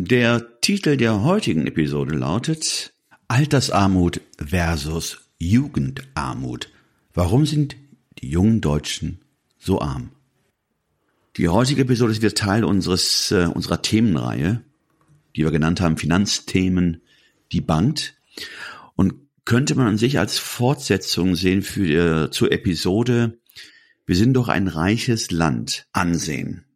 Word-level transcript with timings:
Der 0.00 0.60
Titel 0.60 0.96
der 0.96 1.24
heutigen 1.24 1.66
Episode 1.66 2.14
lautet 2.14 2.92
Altersarmut 3.26 4.20
versus 4.38 5.28
Jugendarmut. 5.40 6.70
Warum 7.14 7.44
sind 7.46 7.74
die 8.20 8.30
jungen 8.30 8.60
Deutschen 8.60 9.18
so 9.58 9.80
arm? 9.80 10.12
Die 11.36 11.48
heutige 11.48 11.82
Episode 11.82 12.12
ist 12.12 12.22
wieder 12.22 12.32
Teil 12.32 12.62
unseres, 12.62 13.32
äh, 13.32 13.46
unserer 13.52 13.82
Themenreihe, 13.82 14.62
die 15.34 15.42
wir 15.42 15.50
genannt 15.50 15.80
haben 15.80 15.96
Finanzthemen, 15.96 17.02
die 17.50 17.60
Bank. 17.60 18.14
Und 18.94 19.14
könnte 19.44 19.74
man 19.74 19.88
an 19.88 19.98
sich 19.98 20.20
als 20.20 20.38
Fortsetzung 20.38 21.34
sehen 21.34 21.62
für, 21.62 22.26
äh, 22.26 22.30
zur 22.30 22.52
Episode 22.52 23.40
Wir 24.06 24.14
sind 24.14 24.34
doch 24.34 24.46
ein 24.46 24.68
reiches 24.68 25.32
Land 25.32 25.88
ansehen. 25.92 26.67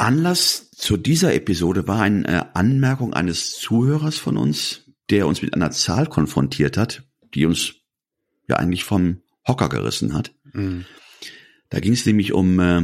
Anlass 0.00 0.70
zu 0.70 0.96
dieser 0.96 1.34
Episode 1.34 1.86
war 1.86 2.00
eine 2.00 2.56
Anmerkung 2.56 3.12
eines 3.12 3.50
Zuhörers 3.58 4.16
von 4.16 4.36
uns, 4.36 4.90
der 5.10 5.26
uns 5.26 5.42
mit 5.42 5.54
einer 5.54 5.70
Zahl 5.72 6.06
konfrontiert 6.06 6.76
hat, 6.76 7.04
die 7.34 7.44
uns 7.44 7.74
ja 8.48 8.56
eigentlich 8.56 8.84
vom 8.84 9.22
Hocker 9.46 9.68
gerissen 9.68 10.14
hat. 10.14 10.34
Mhm. 10.52 10.86
Da 11.68 11.80
ging 11.80 11.92
es 11.92 12.06
nämlich 12.06 12.32
um, 12.32 12.58
äh, 12.60 12.82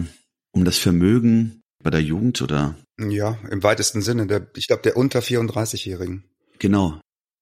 um 0.52 0.64
das 0.64 0.78
Vermögen 0.78 1.62
bei 1.82 1.90
der 1.90 2.02
Jugend 2.02 2.42
oder? 2.42 2.76
Ja, 2.98 3.38
im 3.50 3.62
weitesten 3.62 4.02
Sinne. 4.02 4.26
Der, 4.26 4.48
ich 4.54 4.66
glaube, 4.66 4.82
der 4.82 4.96
unter 4.96 5.20
34-Jährigen. 5.20 6.24
Genau. 6.58 7.00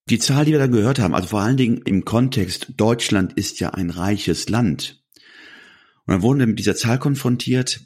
Die 0.09 0.19
Zahl, 0.19 0.45
die 0.45 0.53
wir 0.53 0.59
da 0.59 0.67
gehört 0.67 0.99
haben, 0.99 1.15
also 1.15 1.29
vor 1.29 1.41
allen 1.41 1.57
Dingen 1.57 1.83
im 1.85 2.05
Kontext, 2.05 2.75
Deutschland 2.77 3.33
ist 3.33 3.59
ja 3.59 3.71
ein 3.71 3.91
reiches 3.91 4.49
Land. 4.49 5.03
Und 6.07 6.13
dann 6.13 6.23
wurden 6.23 6.39
wir 6.39 6.47
mit 6.47 6.59
dieser 6.59 6.77
Zahl 6.77 6.99
konfrontiert, 6.99 7.81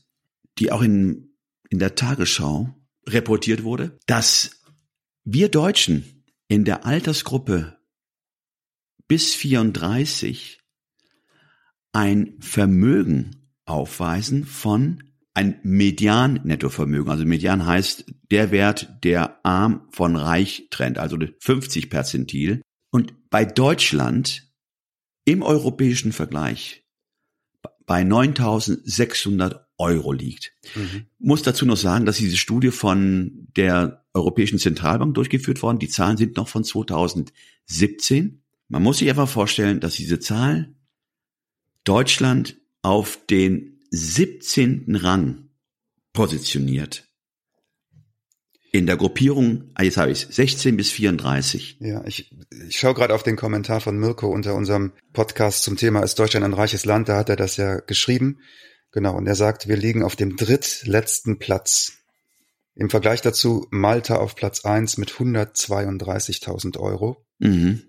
die 0.58 0.72
auch 0.72 0.82
in 0.82 1.27
in 1.68 1.78
der 1.78 1.94
Tagesschau 1.94 2.74
reportiert 3.06 3.62
wurde, 3.62 3.98
dass 4.06 4.62
wir 5.24 5.48
Deutschen 5.48 6.24
in 6.48 6.64
der 6.64 6.86
Altersgruppe 6.86 7.78
bis 9.06 9.34
34 9.34 10.60
ein 11.92 12.36
Vermögen 12.40 13.52
aufweisen 13.64 14.44
von 14.44 15.02
ein 15.34 15.60
Median-Nettovermögen. 15.62 17.10
Also 17.10 17.24
Median 17.24 17.64
heißt 17.64 18.06
der 18.30 18.50
Wert, 18.50 19.04
der 19.04 19.44
arm 19.44 19.88
von 19.90 20.16
reich 20.16 20.68
trennt, 20.70 20.98
also 20.98 21.16
50 21.40 21.90
Perzentil. 21.90 22.62
Und 22.90 23.30
bei 23.30 23.44
Deutschland 23.44 24.50
im 25.24 25.42
europäischen 25.42 26.12
Vergleich 26.12 26.84
bei 27.86 28.02
9.600 28.02 29.67
Euro 29.78 30.12
liegt. 30.12 30.52
Mhm. 30.74 31.06
Muss 31.18 31.42
dazu 31.42 31.64
noch 31.64 31.76
sagen, 31.76 32.04
dass 32.04 32.18
diese 32.18 32.36
Studie 32.36 32.70
von 32.70 33.48
der 33.56 34.04
Europäischen 34.12 34.58
Zentralbank 34.58 35.14
durchgeführt 35.14 35.62
worden. 35.62 35.78
Die 35.78 35.88
Zahlen 35.88 36.16
sind 36.16 36.36
noch 36.36 36.48
von 36.48 36.64
2017. 36.64 38.42
Man 38.68 38.82
muss 38.82 38.98
sich 38.98 39.08
einfach 39.08 39.28
vorstellen, 39.28 39.80
dass 39.80 39.94
diese 39.94 40.18
Zahl 40.18 40.74
Deutschland 41.84 42.58
auf 42.82 43.18
den 43.30 43.80
17. 43.90 44.96
Rang 44.96 45.48
positioniert. 46.12 47.04
In 48.70 48.84
der 48.84 48.98
Gruppierung, 48.98 49.70
ah, 49.74 49.82
jetzt 49.82 49.96
habe 49.96 50.10
ich 50.10 50.26
16 50.28 50.76
bis 50.76 50.90
34. 50.90 51.78
Ja, 51.80 52.04
ich, 52.04 52.30
ich 52.68 52.78
schaue 52.78 52.92
gerade 52.92 53.14
auf 53.14 53.22
den 53.22 53.36
Kommentar 53.36 53.80
von 53.80 53.98
Mirko 53.98 54.28
unter 54.28 54.54
unserem 54.54 54.92
Podcast 55.14 55.62
zum 55.62 55.76
Thema 55.76 56.02
Ist 56.02 56.18
Deutschland 56.18 56.44
ein 56.44 56.52
reiches 56.52 56.84
Land? 56.84 57.08
Da 57.08 57.16
hat 57.16 57.30
er 57.30 57.36
das 57.36 57.56
ja 57.56 57.76
geschrieben. 57.80 58.40
Genau, 58.92 59.16
und 59.16 59.26
er 59.26 59.34
sagt, 59.34 59.68
wir 59.68 59.76
liegen 59.76 60.02
auf 60.02 60.16
dem 60.16 60.36
drittletzten 60.36 61.38
Platz. 61.38 61.92
Im 62.74 62.90
Vergleich 62.90 63.20
dazu 63.20 63.66
Malta 63.70 64.16
auf 64.16 64.34
Platz 64.34 64.64
eins 64.64 64.98
mit 64.98 65.10
132.000 65.10 66.78
Euro. 66.78 67.24
Mhm. 67.38 67.82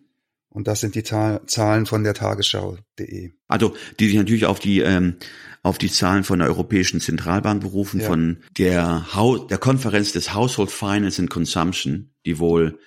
Und 0.49 0.67
das 0.67 0.79
sind 0.79 0.95
die 0.95 1.03
Ta 1.03 1.41
Zahlen 1.45 1.85
von 1.85 2.03
der 2.03 2.15
Tagesschau.de. 2.15 3.31
Also, 3.47 3.75
die 3.99 4.07
sich 4.07 4.15
natürlich 4.15 4.45
auf 4.45 4.59
die, 4.59 4.79
ähm, 4.79 5.17
auf 5.61 5.77
die 5.77 5.91
Zahlen 5.91 6.23
von 6.23 6.39
der 6.39 6.47
Europäischen 6.47 6.99
Zentralbank 6.99 7.61
berufen, 7.61 8.01
ja. 8.01 8.07
von 8.07 8.37
der, 8.57 9.13
Haus 9.13 9.45
der 9.47 9.59
Konferenz 9.59 10.11
des 10.11 10.33
Household 10.33 10.71
Finance 10.71 11.21
and 11.21 11.29
Consumption, 11.29 12.13
die 12.25 12.39
wohl 12.39 12.79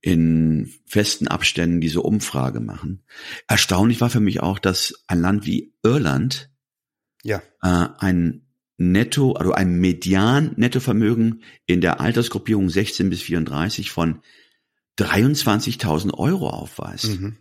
in 0.00 0.72
festen 0.86 1.26
Abständen 1.26 1.80
diese 1.80 2.02
Umfrage 2.02 2.60
machen. 2.60 3.02
Erstaunlich 3.48 4.00
war 4.00 4.10
für 4.10 4.20
mich 4.20 4.40
auch, 4.40 4.60
dass 4.60 5.02
ein 5.08 5.20
Land 5.20 5.46
wie 5.46 5.74
Irland 5.82 6.50
ja. 7.22 7.42
äh, 7.62 7.88
ein 7.98 8.48
Netto, 8.78 9.32
also 9.32 9.52
ein 9.52 9.74
Median-Nettovermögen 9.80 11.42
in 11.66 11.80
der 11.80 12.00
Altersgruppierung 12.00 12.70
16 12.70 13.10
bis 13.10 13.22
34 13.22 13.90
von 13.90 14.22
23.000 14.98 16.14
Euro 16.14 16.48
aufweist. 16.50 17.20
Mhm. 17.20 17.38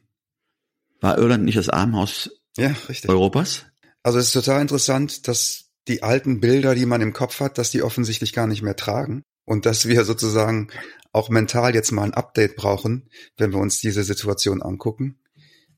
War 0.99 1.17
Irland 1.17 1.45
nicht 1.45 1.57
das 1.57 1.69
Armenhaus 1.69 2.31
ja, 2.57 2.75
richtig. 2.89 3.09
Europas? 3.09 3.65
Also 4.01 4.17
es 4.17 4.25
ist 4.27 4.33
total 4.33 4.61
interessant, 4.61 5.27
dass 5.27 5.65
die 5.87 6.01
alten 6.01 6.39
Bilder, 6.39 6.73
die 6.73 6.87
man 6.87 7.01
im 7.01 7.13
Kopf 7.13 7.39
hat, 7.39 7.57
dass 7.59 7.69
die 7.69 7.83
offensichtlich 7.83 8.33
gar 8.33 8.47
nicht 8.47 8.63
mehr 8.63 8.75
tragen 8.75 9.23
und 9.45 9.65
dass 9.67 9.87
wir 9.87 10.05
sozusagen 10.05 10.69
auch 11.13 11.29
mental 11.29 11.75
jetzt 11.75 11.91
mal 11.91 12.03
ein 12.03 12.13
Update 12.13 12.55
brauchen, 12.55 13.09
wenn 13.37 13.53
wir 13.53 13.59
uns 13.59 13.79
diese 13.79 14.03
Situation 14.03 14.61
angucken. 14.61 15.19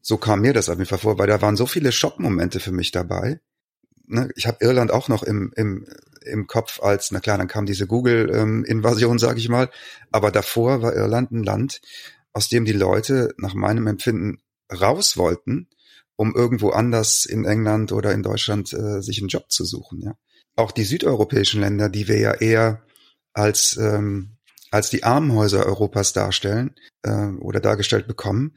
So 0.01 0.17
kam 0.17 0.41
mir 0.41 0.53
das 0.53 0.69
auf 0.69 0.77
jeden 0.77 0.89
Fall 0.89 0.99
vor, 0.99 1.19
weil 1.19 1.27
da 1.27 1.41
waren 1.41 1.57
so 1.57 1.65
viele 1.65 1.91
Schockmomente 1.91 2.61
für 2.61 2.71
mich 2.71 2.91
dabei 2.91 3.41
ne, 4.09 4.29
ich 4.35 4.47
habe 4.47 4.57
Irland 4.61 4.91
auch 4.91 5.07
noch 5.07 5.23
im, 5.23 5.51
im, 5.55 5.85
im 6.21 6.47
Kopf 6.47 6.81
als, 6.81 7.11
na 7.11 7.19
klar, 7.19 7.37
dann 7.37 7.47
kam 7.47 7.65
diese 7.65 7.87
Google-Invasion, 7.87 9.13
ähm, 9.13 9.19
sage 9.19 9.39
ich 9.39 9.49
mal, 9.49 9.69
aber 10.11 10.31
davor 10.31 10.81
war 10.81 10.95
Irland 10.95 11.31
ein 11.31 11.43
Land, 11.43 11.81
aus 12.33 12.49
dem 12.49 12.65
die 12.65 12.73
Leute 12.73 13.33
nach 13.37 13.53
meinem 13.53 13.87
Empfinden 13.87 14.39
raus 14.71 15.17
wollten, 15.17 15.67
um 16.15 16.35
irgendwo 16.35 16.69
anders 16.69 17.25
in 17.25 17.45
England 17.45 17.91
oder 17.91 18.11
in 18.13 18.23
Deutschland 18.23 18.73
äh, 18.73 19.01
sich 19.01 19.19
einen 19.19 19.29
Job 19.29 19.51
zu 19.51 19.65
suchen. 19.65 20.01
Ja, 20.01 20.15
auch 20.55 20.71
die 20.71 20.83
südeuropäischen 20.83 21.61
Länder, 21.61 21.89
die 21.89 22.07
wir 22.07 22.19
ja 22.19 22.33
eher 22.33 22.83
als 23.33 23.77
ähm, 23.77 24.35
als 24.71 24.89
die 24.89 25.03
Armenhäuser 25.03 25.65
Europas 25.65 26.13
darstellen 26.13 26.75
äh, 27.01 27.29
oder 27.39 27.59
dargestellt 27.59 28.07
bekommen, 28.07 28.55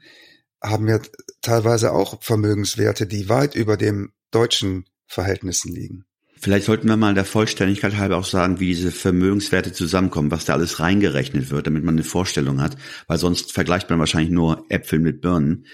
haben 0.61 0.87
ja 0.87 0.99
teilweise 1.41 1.91
auch 1.91 2.21
Vermögenswerte, 2.21 3.07
die 3.07 3.29
weit 3.29 3.55
über 3.55 3.77
dem 3.77 4.13
deutschen 4.31 4.85
Verhältnissen 5.07 5.73
liegen. 5.73 6.05
Vielleicht 6.43 6.65
sollten 6.65 6.89
wir 6.89 6.97
mal 6.97 7.13
der 7.13 7.23
Vollständigkeit 7.23 7.95
halber 7.95 8.17
auch 8.17 8.25
sagen, 8.25 8.59
wie 8.59 8.67
diese 8.67 8.91
Vermögenswerte 8.91 9.71
zusammenkommen, 9.71 10.29
was 10.29 10.43
da 10.43 10.53
alles 10.53 10.81
reingerechnet 10.81 11.51
wird, 11.51 11.67
damit 11.67 11.85
man 11.85 11.95
eine 11.95 12.03
Vorstellung 12.03 12.59
hat, 12.59 12.75
weil 13.07 13.17
sonst 13.17 13.53
vergleicht 13.53 13.89
man 13.89 13.99
wahrscheinlich 13.99 14.31
nur 14.31 14.65
Äpfel 14.67 14.99
mit 14.99 15.21
Birnen. 15.21 15.65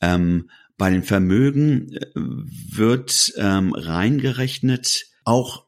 Ähm, 0.00 0.50
bei 0.76 0.90
den 0.90 1.02
Vermögen 1.02 1.92
äh, 1.94 2.10
wird 2.14 3.32
ähm, 3.36 3.72
reingerechnet 3.74 5.06
auch 5.24 5.66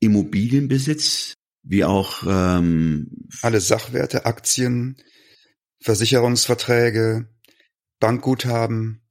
Immobilienbesitz, 0.00 1.34
wie 1.62 1.84
auch 1.84 2.22
ähm, 2.26 3.28
alle 3.40 3.60
Sachwerte, 3.60 4.26
Aktien, 4.26 4.96
Versicherungsverträge, 5.80 7.28
Bankguthaben, 7.98 9.05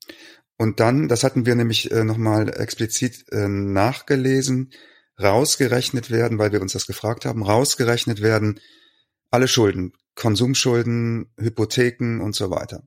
und 0.58 0.80
dann, 0.80 1.08
das 1.08 1.24
hatten 1.24 1.46
wir 1.46 1.56
nämlich 1.56 1.92
äh, 1.92 2.04
nochmal 2.04 2.50
explizit 2.50 3.26
äh, 3.32 3.48
nachgelesen, 3.48 4.72
rausgerechnet 5.22 6.12
werden, 6.12 6.38
weil 6.40 6.52
wir 6.52 6.62
uns 6.62 6.74
das 6.74 6.88
gefragt 6.88 7.26
haben, 7.26 7.44
rausgerechnet 7.44 8.22
werden 8.22 8.60
alle 9.32 9.48
Schulden, 9.48 9.94
Konsumschulden, 10.16 11.28
Hypotheken 11.38 12.22
und 12.22 12.36
so 12.36 12.50
weiter. 12.50 12.84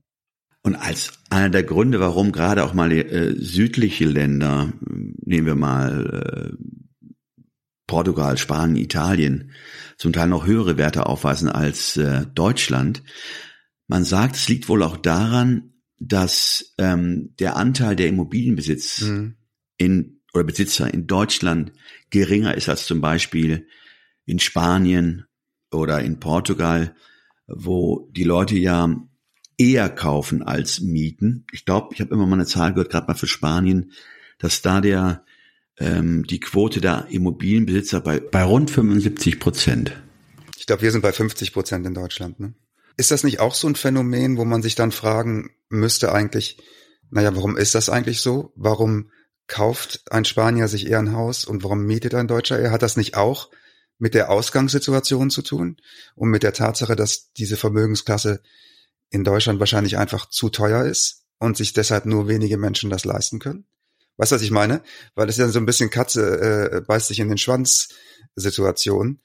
Und 0.61 0.75
als 0.75 1.13
einer 1.29 1.49
der 1.49 1.63
Gründe, 1.63 1.99
warum 1.99 2.31
gerade 2.31 2.63
auch 2.63 2.73
mal 2.73 2.91
äh, 2.91 3.33
südliche 3.37 4.05
Länder, 4.05 4.73
nehmen 4.81 5.47
wir 5.47 5.55
mal 5.55 6.57
äh, 6.57 6.89
Portugal, 7.87 8.37
Spanien, 8.37 8.83
Italien, 8.83 9.51
zum 9.97 10.13
Teil 10.13 10.27
noch 10.27 10.45
höhere 10.45 10.77
Werte 10.77 11.05
aufweisen 11.05 11.49
als 11.49 11.97
äh, 11.97 12.25
Deutschland, 12.33 13.03
man 13.87 14.03
sagt, 14.03 14.35
es 14.35 14.47
liegt 14.47 14.69
wohl 14.69 14.83
auch 14.83 14.97
daran, 14.97 15.73
dass 15.99 16.73
ähm, 16.77 17.35
der 17.39 17.55
Anteil 17.57 17.95
der 17.95 18.07
Immobilienbesitz 18.07 19.01
mhm. 19.01 19.35
in 19.77 20.21
oder 20.33 20.43
Besitzer 20.43 20.93
in 20.93 21.07
Deutschland 21.07 21.71
geringer 22.09 22.55
ist 22.55 22.69
als 22.69 22.85
zum 22.85 23.01
Beispiel 23.01 23.67
in 24.25 24.39
Spanien 24.39 25.25
oder 25.71 26.01
in 26.01 26.19
Portugal, 26.19 26.95
wo 27.47 28.09
die 28.11 28.23
Leute 28.23 28.55
ja 28.55 28.95
eher 29.57 29.89
kaufen 29.89 30.43
als 30.43 30.79
mieten. 30.79 31.45
Ich 31.51 31.65
glaube, 31.65 31.93
ich 31.93 32.01
habe 32.01 32.13
immer 32.13 32.25
mal 32.25 32.35
eine 32.35 32.45
Zahl 32.45 32.73
gehört, 32.73 32.91
gerade 32.91 33.07
mal 33.07 33.15
für 33.15 33.27
Spanien, 33.27 33.91
dass 34.37 34.61
da 34.61 34.81
der 34.81 35.25
ähm, 35.77 36.25
die 36.25 36.39
Quote 36.39 36.79
der 36.79 37.07
Immobilienbesitzer 37.09 38.01
bei, 38.01 38.19
bei 38.19 38.43
rund 38.43 38.69
75 38.69 39.39
Prozent. 39.39 40.01
Ich 40.57 40.65
glaube, 40.65 40.83
wir 40.83 40.91
sind 40.91 41.01
bei 41.01 41.11
50 41.11 41.53
Prozent 41.53 41.85
in 41.85 41.93
Deutschland. 41.93 42.39
Ne? 42.39 42.53
Ist 42.97 43.11
das 43.11 43.23
nicht 43.23 43.39
auch 43.39 43.55
so 43.55 43.67
ein 43.67 43.75
Phänomen, 43.75 44.37
wo 44.37 44.45
man 44.45 44.61
sich 44.61 44.75
dann 44.75 44.91
fragen 44.91 45.49
müsste 45.69 46.11
eigentlich, 46.11 46.57
naja, 47.09 47.35
warum 47.35 47.57
ist 47.57 47.75
das 47.75 47.89
eigentlich 47.89 48.21
so? 48.21 48.51
Warum 48.55 49.11
kauft 49.47 50.11
ein 50.11 50.25
Spanier 50.25 50.67
sich 50.67 50.87
eher 50.87 50.99
ein 50.99 51.13
Haus 51.13 51.45
und 51.45 51.63
warum 51.63 51.85
mietet 51.85 52.13
ein 52.13 52.27
Deutscher 52.27 52.59
eher? 52.59 52.71
Hat 52.71 52.83
das 52.83 52.97
nicht 52.97 53.15
auch 53.15 53.49
mit 53.97 54.13
der 54.13 54.29
Ausgangssituation 54.29 55.29
zu 55.29 55.41
tun 55.41 55.77
und 56.15 56.29
mit 56.29 56.43
der 56.43 56.53
Tatsache, 56.53 56.95
dass 56.95 57.31
diese 57.33 57.57
Vermögensklasse 57.57 58.41
in 59.09 59.23
Deutschland 59.23 59.59
wahrscheinlich 59.59 59.97
einfach 59.97 60.29
zu 60.29 60.49
teuer 60.49 60.85
ist 60.85 61.25
und 61.39 61.57
sich 61.57 61.73
deshalb 61.73 62.05
nur 62.05 62.27
wenige 62.27 62.57
Menschen 62.57 62.89
das 62.89 63.05
leisten 63.05 63.39
können? 63.39 63.65
Weißt 64.17 64.31
du, 64.31 64.35
was 64.35 64.41
ich 64.41 64.51
meine? 64.51 64.81
Weil 65.15 65.29
ist 65.29 65.37
ja 65.37 65.47
so 65.47 65.59
ein 65.59 65.65
bisschen 65.65 65.89
Katze 65.89 66.71
äh, 66.71 66.81
beißt 66.81 67.07
sich 67.07 67.19
in 67.19 67.29
den 67.29 67.37
Schwanz 67.37 67.89
Situation. 68.35 69.21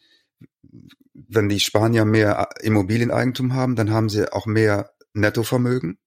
Wenn 1.12 1.48
die 1.48 1.60
Spanier 1.60 2.04
mehr 2.04 2.48
Immobilieneigentum 2.60 3.54
haben, 3.54 3.76
dann 3.76 3.90
haben 3.90 4.08
sie 4.08 4.32
auch 4.32 4.46
mehr 4.46 4.92
Nettovermögen. 5.12 5.98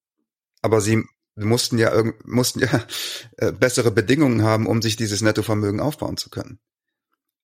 Aber 0.62 0.82
sie 0.82 1.04
mussten 1.36 1.78
ja 1.78 2.04
mussten 2.26 2.60
ja 2.60 2.86
äh, 3.38 3.52
bessere 3.52 3.92
Bedingungen 3.92 4.42
haben, 4.44 4.68
um 4.68 4.82
sich 4.82 4.96
dieses 4.96 5.22
Nettovermögen 5.22 5.80
aufbauen 5.80 6.18
zu 6.18 6.30
können. 6.30 6.60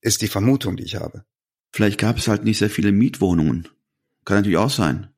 Ist 0.01 0.21
die 0.21 0.27
Vermutung, 0.27 0.75
die 0.75 0.83
ich 0.83 0.95
habe. 0.95 1.23
Vielleicht 1.71 1.99
gab 1.99 2.17
es 2.17 2.27
halt 2.27 2.43
nicht 2.43 2.59
sehr 2.59 2.69
viele 2.69 2.91
Mietwohnungen. 2.91 3.67
Kann 4.25 4.37
natürlich 4.37 4.57
auch 4.57 4.69
sein. 4.69 5.09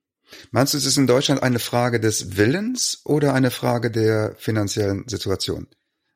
Meinst 0.51 0.73
du, 0.73 0.77
es 0.77 0.85
ist 0.85 0.97
in 0.97 1.07
Deutschland 1.07 1.43
eine 1.43 1.59
Frage 1.59 1.99
des 1.99 2.37
Willens 2.37 3.01
oder 3.03 3.33
eine 3.33 3.51
Frage 3.51 3.91
der 3.91 4.35
finanziellen 4.37 5.07
Situation? 5.07 5.67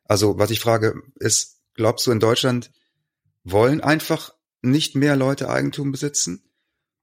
Also, 0.05 0.39
was 0.39 0.49
ich 0.49 0.59
frage, 0.59 1.01
ist, 1.15 1.61
glaubst 1.75 2.07
du 2.07 2.11
in 2.11 2.19
Deutschland 2.19 2.71
wollen 3.43 3.81
einfach 3.81 4.33
nicht 4.61 4.95
mehr 4.95 5.15
Leute 5.15 5.49
Eigentum 5.49 5.91
besitzen? 5.91 6.43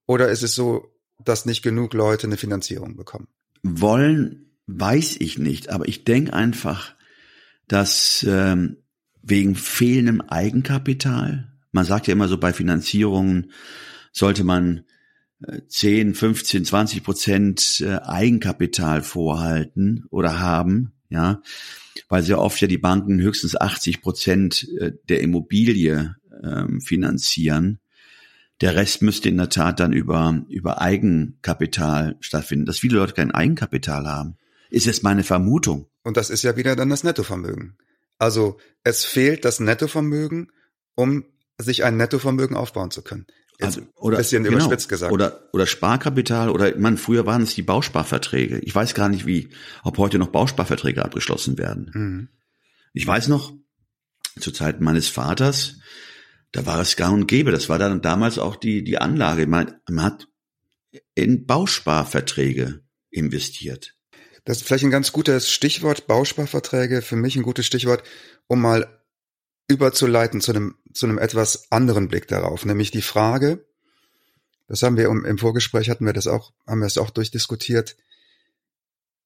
Oder 0.07 0.29
ist 0.31 0.43
es 0.43 0.55
so, 0.55 0.93
dass 1.25 1.47
nicht 1.47 1.63
genug 1.63 1.95
Leute 1.95 2.27
eine 2.27 2.37
Finanzierung 2.37 2.97
bekommen? 2.97 3.29
Wollen 3.63 4.46
weiß 4.67 5.17
ich 5.21 5.39
nicht, 5.39 5.71
aber 5.71 5.89
ich 5.89 6.05
denke 6.05 6.33
einfach, 6.33 6.95
dass 7.69 8.25
ähm, 8.29 8.79
wegen 9.23 9.55
fehlendem 9.55 10.21
Eigenkapital, 10.21 11.53
man 11.73 11.85
sagt 11.85 12.07
ja 12.07 12.13
immer 12.13 12.29
so 12.29 12.39
bei 12.39 12.53
Finanzierungen, 12.53 13.51
sollte 14.13 14.45
man 14.45 14.85
10, 15.69 16.15
15, 16.15 16.65
20 16.65 17.05
Prozent 17.05 17.81
äh, 17.81 17.97
Eigenkapital 17.97 19.03
vorhalten 19.03 20.05
oder 20.11 20.41
haben, 20.41 20.93
ja, 21.11 21.43
weil 22.09 22.23
sehr 22.23 22.41
oft 22.41 22.61
ja 22.61 22.69
die 22.69 22.79
Banken 22.79 23.21
höchstens 23.21 23.57
80 23.57 24.01
Prozent 24.01 24.67
äh, 24.79 24.93
der 25.09 25.21
Immobilie 25.21 26.17
ähm, 26.43 26.81
finanzieren. 26.81 27.81
Der 28.63 28.75
Rest 28.75 29.03
müsste 29.03 29.29
in 29.29 29.37
der 29.37 29.51
Tat 29.51 29.81
dann 29.81 29.93
über, 29.93 30.43
über 30.49 30.81
Eigenkapital 30.81 32.17
stattfinden. 32.21 32.65
Dass 32.65 32.79
viele 32.79 32.97
Leute 32.97 33.13
kein 33.13 33.31
Eigenkapital 33.31 34.07
haben, 34.07 34.37
ist 34.71 34.87
jetzt 34.87 35.03
meine 35.03 35.25
Vermutung. 35.25 35.89
Und 36.03 36.17
das 36.17 36.31
ist 36.31 36.43
ja 36.43 36.57
wieder 36.57 36.77
dann 36.77 36.91
das 36.91 37.05
Nettovermögen. 37.05 37.77
Also 38.19 38.59
es 38.83 39.05
fehlt 39.05 39.45
das 39.45 39.61
Nettovermögen, 39.61 40.53
um 40.95 41.25
sich 41.59 41.85
ein 41.85 41.97
Nettovermögen 41.97 42.57
aufbauen 42.57 42.91
zu 42.91 43.03
können. 43.03 43.27
Jetzt 43.59 43.79
also, 43.79 43.89
oder, 43.97 44.19
bisschen 44.19 44.45
genau, 44.45 44.57
überspitzt 44.57 44.89
gesagt. 44.89 45.13
Oder, 45.13 45.49
oder 45.53 45.67
Sparkapital 45.67 46.51
oder, 46.51 46.77
man, 46.77 46.99
früher 46.99 47.25
waren 47.25 47.43
es 47.43 47.55
die 47.55 47.63
Bausparverträge. 47.63 48.59
Ich 48.59 48.75
weiß 48.75 48.95
gar 48.95 49.09
nicht, 49.09 49.27
wie, 49.27 49.49
ob 49.83 49.97
heute 49.97 50.19
noch 50.19 50.29
Bausparverträge 50.29 51.03
abgeschlossen 51.03 51.57
werden. 51.57 51.91
Mhm. 51.95 52.29
Ich 52.93 53.07
weiß 53.07 53.29
noch, 53.29 53.55
zu 54.39 54.53
Zeiten 54.53 54.85
meines 54.85 55.09
Vaters, 55.09 55.79
da 56.53 56.67
war 56.67 56.81
es 56.81 56.97
gar 56.97 57.13
und 57.13 57.27
gäbe. 57.27 57.51
Das 57.51 57.69
war 57.69 57.79
dann 57.79 58.03
damals 58.03 58.39
auch 58.39 58.57
die, 58.57 58.85
die 58.85 58.99
Anlage. 58.99 59.47
Man, 59.47 59.75
man 59.89 60.05
hat 60.05 60.29
in 61.15 61.47
Bausparverträge 61.47 62.83
investiert. 63.11 63.96
Das 64.47 64.59
ist 64.59 64.67
vielleicht 64.67 64.85
ein 64.85 64.93
ganz 64.93 65.11
gutes 65.11 65.51
Stichwort, 65.51 66.07
Bausparverträge, 66.07 67.03
für 67.03 67.17
mich 67.17 67.35
ein 67.35 67.43
gutes 67.43 67.67
Stichwort, 67.67 68.05
um 68.47 68.61
mal 68.61 69.03
überzuleiten 69.67 70.41
zu 70.41 70.53
einem, 70.53 70.77
zu 70.95 71.07
einem 71.07 71.19
etwas 71.19 71.73
anderen 71.73 72.07
Blick 72.07 72.29
darauf, 72.29 72.65
nämlich 72.65 72.93
die 72.93 73.03
Frage, 73.03 73.67
das 74.69 74.83
haben 74.83 74.97
wir 74.97 75.07
im 75.07 75.39
Vorgespräch 75.39 75.91
hatten 75.91 76.07
wir 76.07 76.13
das 76.13 76.29
auch, 76.29 76.53
haben 76.65 76.79
wir 76.79 76.87
es 76.87 76.97
auch 76.97 77.11
durchdiskutiert. 77.11 77.97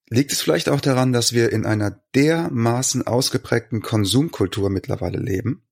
Liegt 0.09 0.31
es 0.31 0.41
vielleicht 0.41 0.69
auch 0.69 0.81
daran, 0.81 1.13
dass 1.13 1.33
wir 1.33 1.51
in 1.51 1.65
einer 1.67 2.03
dermaßen 2.15 3.05
ausgeprägten 3.05 3.81
Konsumkultur 3.81 4.71
mittlerweile 4.71 5.19
leben 5.19 5.67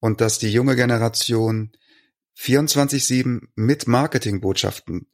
und 0.00 0.20
dass 0.20 0.40
die 0.40 0.52
junge 0.52 0.74
Generation 0.74 1.72
24-7 2.36 3.48
mit 3.54 3.86
Marketingbotschaften 3.86 5.06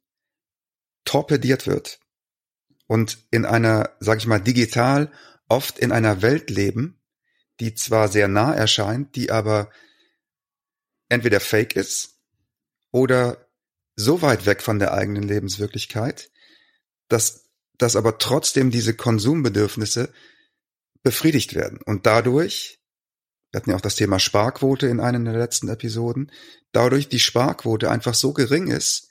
torpediert 1.05 1.67
wird 1.67 2.01
und 2.89 3.19
in 3.31 3.45
einer, 3.45 3.91
sag 4.01 4.19
ich 4.19 4.27
mal, 4.27 4.41
digital 4.41 5.13
oft 5.49 5.79
in 5.79 5.93
einer 5.93 6.23
Welt 6.23 6.51
leben, 6.51 6.99
die 7.61 7.75
zwar 7.75 8.09
sehr 8.09 8.29
nah 8.29 8.53
erscheint, 8.53 9.15
die 9.15 9.31
aber 9.31 9.71
entweder 11.09 11.39
fake 11.39 11.77
ist 11.77 12.19
oder 12.91 13.47
so 13.95 14.23
weit 14.23 14.47
weg 14.47 14.63
von 14.63 14.79
der 14.79 14.95
eigenen 14.95 15.23
Lebenswirklichkeit, 15.23 16.31
dass, 17.09 17.51
dass 17.77 17.95
aber 17.95 18.19
trotzdem 18.19 18.71
diese 18.71 18.95
Konsumbedürfnisse 18.95 20.13
befriedigt 21.03 21.55
werden. 21.55 21.81
Und 21.85 22.07
dadurch, 22.07 22.81
wir 23.51 23.61
hatten 23.61 23.71
ja 23.71 23.77
auch 23.77 23.83
das 23.83 23.97
Thema 23.97 24.19
Sparquote 24.19 24.87
in 24.87 25.01
einer 25.01 25.19
der 25.19 25.39
letzten 25.39 25.69
Episoden, 25.69 26.33
dadurch 26.73 27.09
die 27.09 27.21
Sparquote 27.21 27.91
einfach 27.91 28.15
so 28.15 28.33
gering 28.33 28.69
ist, 28.69 29.11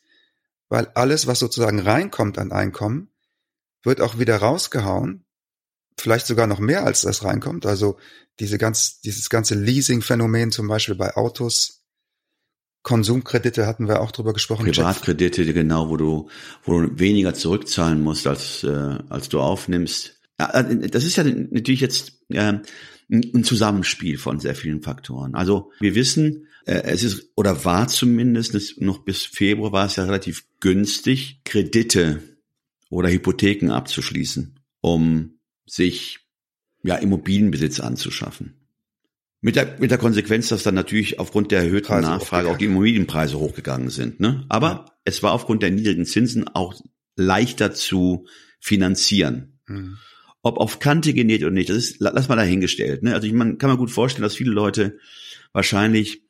weil 0.70 0.88
alles, 0.96 1.28
was 1.28 1.40
sozusagen 1.40 1.80
reinkommt 1.80 2.38
an 2.40 2.52
Einkommen, 2.52 3.12
wird 3.88 4.02
auch 4.02 4.20
wieder 4.20 4.38
rausgehauen 4.38 5.24
vielleicht 6.00 6.28
sogar 6.28 6.48
noch 6.48 6.60
mehr 6.60 6.86
als 6.86 7.02
das 7.02 7.24
reinkommt. 7.24 7.66
Also 7.66 7.98
diese 8.40 8.58
ganz, 8.58 9.02
dieses 9.02 9.30
ganze 9.30 9.56
Leasing-Phänomen 9.56 10.52
zum 10.52 10.68
Beispiel 10.68 10.96
bei 10.96 11.16
Autos, 11.16 11.84
Konsumkredite 12.84 13.66
hatten 13.66 13.88
wir 13.88 14.02
auch 14.02 14.12
drüber 14.12 14.34
gesprochen. 14.34 14.66
Privatkredite, 14.66 15.52
genau, 15.54 15.90
wo 15.90 15.98
du, 15.98 16.30
wo 16.64 16.80
du 16.80 17.00
weniger 17.00 17.34
zurückzahlen 17.34 18.02
musst, 18.02 18.28
als, 18.28 18.64
äh, 18.64 18.98
als 19.10 19.28
du 19.30 19.42
aufnimmst. 19.42 20.22
Äh, 20.38 20.88
das 20.90 21.04
ist 21.04 21.18
ja 21.18 21.24
natürlich 21.24 21.82
jetzt 21.82 22.22
äh, 22.30 22.60
ein 23.10 23.44
Zusammenspiel 23.44 24.18
von 24.18 24.40
sehr 24.40 24.56
vielen 24.56 24.84
Faktoren. 24.84 25.36
Also 25.36 25.72
wir 25.80 25.96
wissen, 25.96 26.48
äh, 26.66 26.84
es 26.84 27.04
ist 27.04 27.32
oder 27.36 27.66
war 27.66 27.88
zumindest 27.88 28.80
noch 28.80 29.00
bis 29.00 29.24
Februar 29.24 29.72
war 29.74 29.86
es 29.88 29.98
ja 29.98 30.06
relativ 30.06 30.46
günstig, 30.60 31.42
Kredite 31.44 32.37
oder 32.90 33.10
Hypotheken 33.10 33.72
abzuschließen, 33.72 34.60
um 34.82 35.40
sich 35.66 36.20
ja 36.84 36.96
Immobilienbesitz 36.96 37.80
anzuschaffen. 37.80 38.54
Mit 39.42 39.56
der, 39.56 39.78
mit 39.80 39.92
der 39.92 39.98
Konsequenz, 39.98 40.50
dass 40.50 40.64
dann 40.64 40.76
natürlich 40.76 41.20
aufgrund 41.20 41.52
der 41.52 41.62
erhöhten 41.62 41.88
Preise 41.88 42.08
Nachfrage 42.08 42.50
auch 42.50 42.58
die 42.58 42.66
Immobilienpreise 42.66 43.38
hochgegangen 43.38 43.90
sind. 43.90 44.20
Ne? 44.20 44.46
Aber 44.50 44.68
ja. 44.68 44.86
es 45.06 45.22
war 45.22 45.34
aufgrund 45.34 45.62
der 45.62 45.72
niedrigen 45.72 46.06
Zinsen 46.06 46.48
auch 46.48 46.74
leichter 47.16 47.74
zu 47.74 48.26
finanzieren. 48.60 49.60
Mhm. 49.68 49.98
Ob 50.42 50.58
auf 50.58 50.80
Kante 50.80 51.14
genäht 51.14 51.44
oder 51.44 51.52
nicht, 51.52 51.70
das 51.70 51.78
ist, 51.78 51.98
lass 52.00 52.30
mal 52.30 52.36
dahingestellt. 52.36 53.04
Ne? 53.04 53.14
Also 53.14 53.28
ich, 53.28 53.34
man 53.34 53.58
kann 53.58 53.70
man 53.70 53.78
gut 53.78 53.92
vorstellen, 53.92 54.24
dass 54.24 54.36
viele 54.36 54.52
Leute 54.52 54.98
wahrscheinlich 55.52 56.24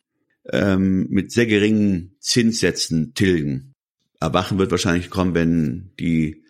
ähm, 0.52 1.08
mit 1.10 1.32
sehr 1.32 1.46
geringen 1.46 2.16
Zinssätzen 2.20 3.14
tilgen. 3.14 3.74
Erwachen 4.20 4.58
wird 4.58 4.72
wahrscheinlich 4.72 5.10
kommen, 5.10 5.34
wenn 5.34 5.92
die 6.00 6.44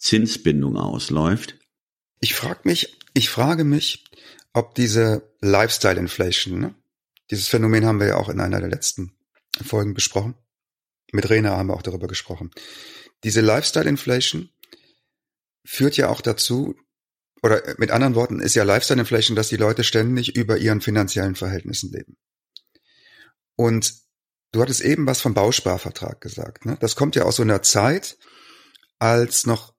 Zinsbindung 0.00 0.76
ausläuft. 0.76 1.58
Ich 2.20 2.34
frage 2.34 2.60
mich, 2.64 2.98
ich 3.14 3.28
frage 3.28 3.64
mich, 3.64 4.04
ob 4.52 4.74
diese 4.74 5.30
Lifestyle 5.40 6.00
Inflation, 6.00 6.58
ne? 6.58 6.74
dieses 7.30 7.48
Phänomen 7.48 7.84
haben 7.84 8.00
wir 8.00 8.08
ja 8.08 8.16
auch 8.16 8.28
in 8.28 8.40
einer 8.40 8.60
der 8.60 8.68
letzten 8.68 9.16
Folgen 9.64 9.94
besprochen. 9.94 10.34
Mit 11.12 11.28
Rena 11.28 11.56
haben 11.56 11.68
wir 11.68 11.74
auch 11.74 11.82
darüber 11.82 12.08
gesprochen. 12.08 12.50
Diese 13.24 13.40
Lifestyle 13.40 13.88
Inflation 13.88 14.50
führt 15.64 15.96
ja 15.96 16.08
auch 16.08 16.20
dazu, 16.20 16.76
oder 17.42 17.62
mit 17.78 17.90
anderen 17.90 18.14
Worten 18.14 18.40
ist 18.40 18.54
ja 18.54 18.64
Lifestyle 18.64 19.00
Inflation, 19.00 19.36
dass 19.36 19.48
die 19.48 19.56
Leute 19.56 19.84
ständig 19.84 20.36
über 20.36 20.58
ihren 20.58 20.80
finanziellen 20.80 21.36
Verhältnissen 21.36 21.92
leben. 21.92 22.16
Und 23.56 23.94
du 24.52 24.62
hattest 24.62 24.80
eben 24.80 25.06
was 25.06 25.20
vom 25.20 25.34
Bausparvertrag 25.34 26.20
gesagt. 26.20 26.64
Ne? 26.64 26.76
Das 26.80 26.96
kommt 26.96 27.16
ja 27.16 27.24
aus 27.24 27.36
so 27.36 27.42
einer 27.42 27.62
Zeit, 27.62 28.18
als 28.98 29.46
noch 29.46 29.74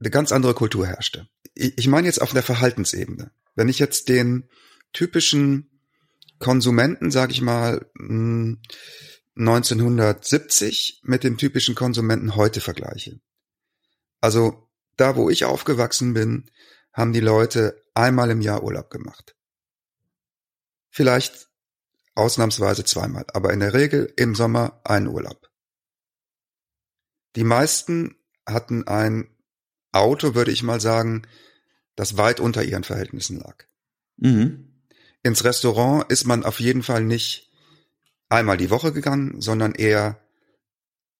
eine 0.00 0.10
ganz 0.10 0.32
andere 0.32 0.54
Kultur 0.54 0.86
herrschte. 0.86 1.28
Ich 1.54 1.88
meine 1.88 2.06
jetzt 2.06 2.22
auf 2.22 2.32
der 2.32 2.42
Verhaltensebene. 2.42 3.30
Wenn 3.54 3.68
ich 3.68 3.78
jetzt 3.78 4.08
den 4.08 4.48
typischen 4.92 5.70
Konsumenten, 6.38 7.10
sage 7.10 7.32
ich 7.32 7.40
mal, 7.40 7.90
1970 9.36 11.00
hm, 11.02 11.10
mit 11.10 11.24
dem 11.24 11.36
typischen 11.36 11.74
Konsumenten 11.74 12.36
heute 12.36 12.60
vergleiche, 12.60 13.20
Also 14.20 14.68
da, 14.96 15.16
wo 15.16 15.30
ich 15.30 15.44
aufgewachsen 15.44 16.14
bin, 16.14 16.50
haben 16.92 17.12
die 17.12 17.20
Leute 17.20 17.84
einmal 17.94 18.30
im 18.30 18.40
Jahr 18.40 18.62
Urlaub 18.62 18.90
gemacht. 18.90 19.36
Vielleicht 20.90 21.48
ausnahmsweise 22.14 22.84
zweimal, 22.84 23.24
aber 23.32 23.52
in 23.52 23.60
der 23.60 23.74
Regel 23.74 24.12
im 24.16 24.34
Sommer 24.34 24.80
einen 24.84 25.06
Urlaub. 25.06 25.48
Die 27.36 27.44
meisten 27.44 28.16
hatten 28.44 28.88
ein 28.88 29.37
Auto, 29.92 30.34
würde 30.34 30.50
ich 30.50 30.62
mal 30.62 30.80
sagen, 30.80 31.26
das 31.96 32.16
weit 32.16 32.40
unter 32.40 32.62
ihren 32.62 32.84
Verhältnissen 32.84 33.38
lag. 33.38 33.64
Mhm. 34.16 34.82
Ins 35.22 35.44
Restaurant 35.44 36.10
ist 36.10 36.26
man 36.26 36.44
auf 36.44 36.60
jeden 36.60 36.82
Fall 36.82 37.02
nicht 37.02 37.50
einmal 38.28 38.56
die 38.56 38.70
Woche 38.70 38.92
gegangen, 38.92 39.40
sondern 39.40 39.72
eher 39.72 40.20